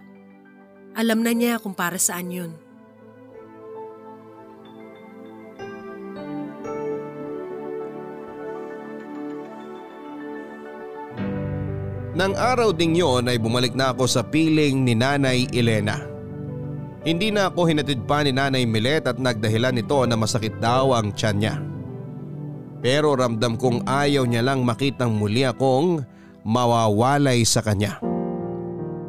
[0.94, 2.54] Alam na niya kung para saan yun.
[12.20, 16.19] Nang araw ding yon ay bumalik na ako sa piling ni Nanay Elena.
[17.00, 21.16] Hindi na ako hinatid pa ni Nanay Milet at nagdahilan nito na masakit daw ang
[21.16, 21.56] tiyan niya.
[22.84, 26.04] Pero ramdam kong ayaw niya lang makitang muli akong
[26.44, 28.00] mawawalay sa kanya.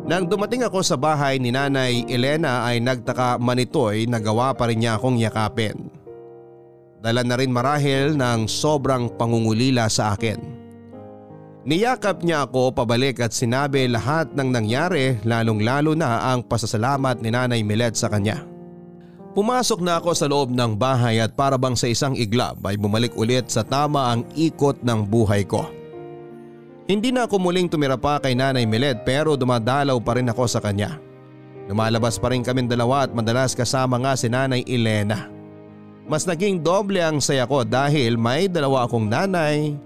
[0.07, 4.83] Nang dumating ako sa bahay ni Nanay Elena ay nagtaka manitoy na gawa pa rin
[4.83, 5.87] niya akong yakapin.
[6.99, 10.60] Dala na rin marahil ng sobrang pangungulila sa akin.
[11.61, 17.29] Niyakap niya ako pabalik at sinabi lahat ng nangyari lalong lalo na ang pasasalamat ni
[17.29, 18.49] Nanay Milet sa kanya.
[19.37, 23.13] Pumasok na ako sa loob ng bahay at para bang sa isang iglap ay bumalik
[23.13, 25.69] ulit sa tama ang ikot ng buhay ko.
[26.89, 30.65] Hindi na ako muling tumira pa kay Nanay Milet pero dumadalaw pa rin ako sa
[30.65, 30.97] kanya.
[31.69, 35.29] Lumalabas pa rin kaming dalawa at madalas kasama nga si Nanay Elena.
[36.09, 39.79] Mas naging doble ang saya ko dahil may dalawa akong nanay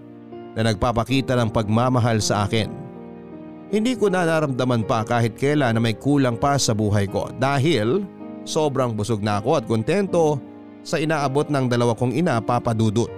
[0.55, 2.71] na nagpapakita ng pagmamahal sa akin.
[3.75, 8.07] Hindi ko na naramdaman pa kahit kailan na may kulang pa sa buhay ko dahil
[8.47, 10.39] sobrang busog na ako at kontento
[10.87, 13.11] sa inaabot ng dalawa kong ina papadudot.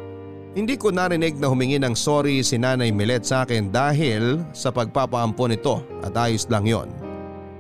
[0.57, 5.53] Hindi ko narinig na humingi ng sorry si Nanay Milet sa akin dahil sa pagpapaampon
[5.53, 6.89] nito at ayos lang yon.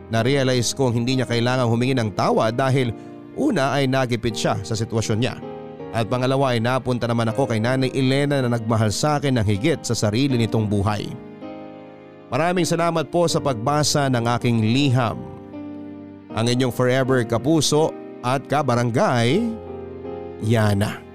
[0.08, 2.96] Na-realize kong hindi niya kailangang humingi ng tawa dahil
[3.36, 5.36] una ay nagipit siya sa sitwasyon niya.
[5.94, 9.80] At pangalawa ay napunta naman ako kay Nanay Elena na nagmahal sa akin ng higit
[9.84, 11.10] sa sarili nitong buhay.
[12.26, 15.18] Maraming salamat po sa pagbasa ng aking liham.
[16.34, 19.46] Ang inyong forever kapuso at kabarangay,
[20.42, 21.06] Yana.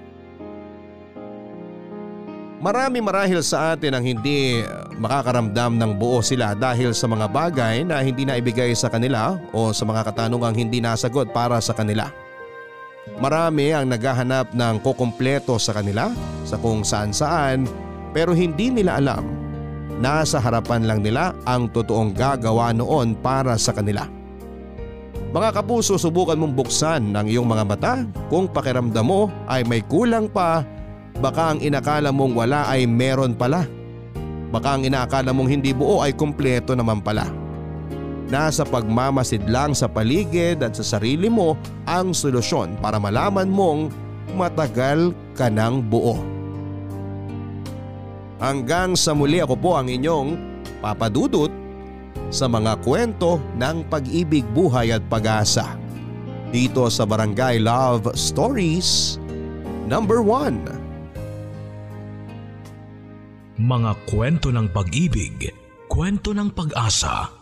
[2.62, 4.62] Marami marahil sa atin ang hindi
[4.94, 9.74] makakaramdam ng buo sila dahil sa mga bagay na hindi na ibigay sa kanila o
[9.74, 12.21] sa mga katanungang hindi nasagot para sa kanila.
[13.18, 16.10] Marami ang naghahanap ng kukumpleto sa kanila
[16.46, 17.66] sa kung saan saan
[18.14, 19.26] pero hindi nila alam
[19.98, 24.06] na sa harapan lang nila ang totoong gagawa noon para sa kanila.
[25.32, 27.94] Mga kapuso subukan mong buksan ang iyong mga mata
[28.28, 30.62] kung pakiramdam mo ay may kulang pa
[31.18, 33.62] Baka ang inakala mong wala ay meron pala.
[34.50, 37.41] Baka ang inakala mong hindi buo ay kumpleto naman pala.
[38.32, 41.52] Nasa pagmamasid lang sa paligid at sa sarili mo
[41.84, 43.92] ang solusyon para malaman mong
[44.32, 46.16] matagal ka ng buo.
[48.40, 50.40] Hanggang sa muli ako po ang inyong
[50.80, 51.52] papadudot
[52.32, 55.76] sa mga kwento ng pag-ibig, buhay at pag-asa.
[56.48, 59.20] Dito sa Barangay Love Stories
[59.84, 60.80] Number 1
[63.62, 65.54] mga kwento ng pag-ibig,
[65.86, 67.41] kwento ng pag-asa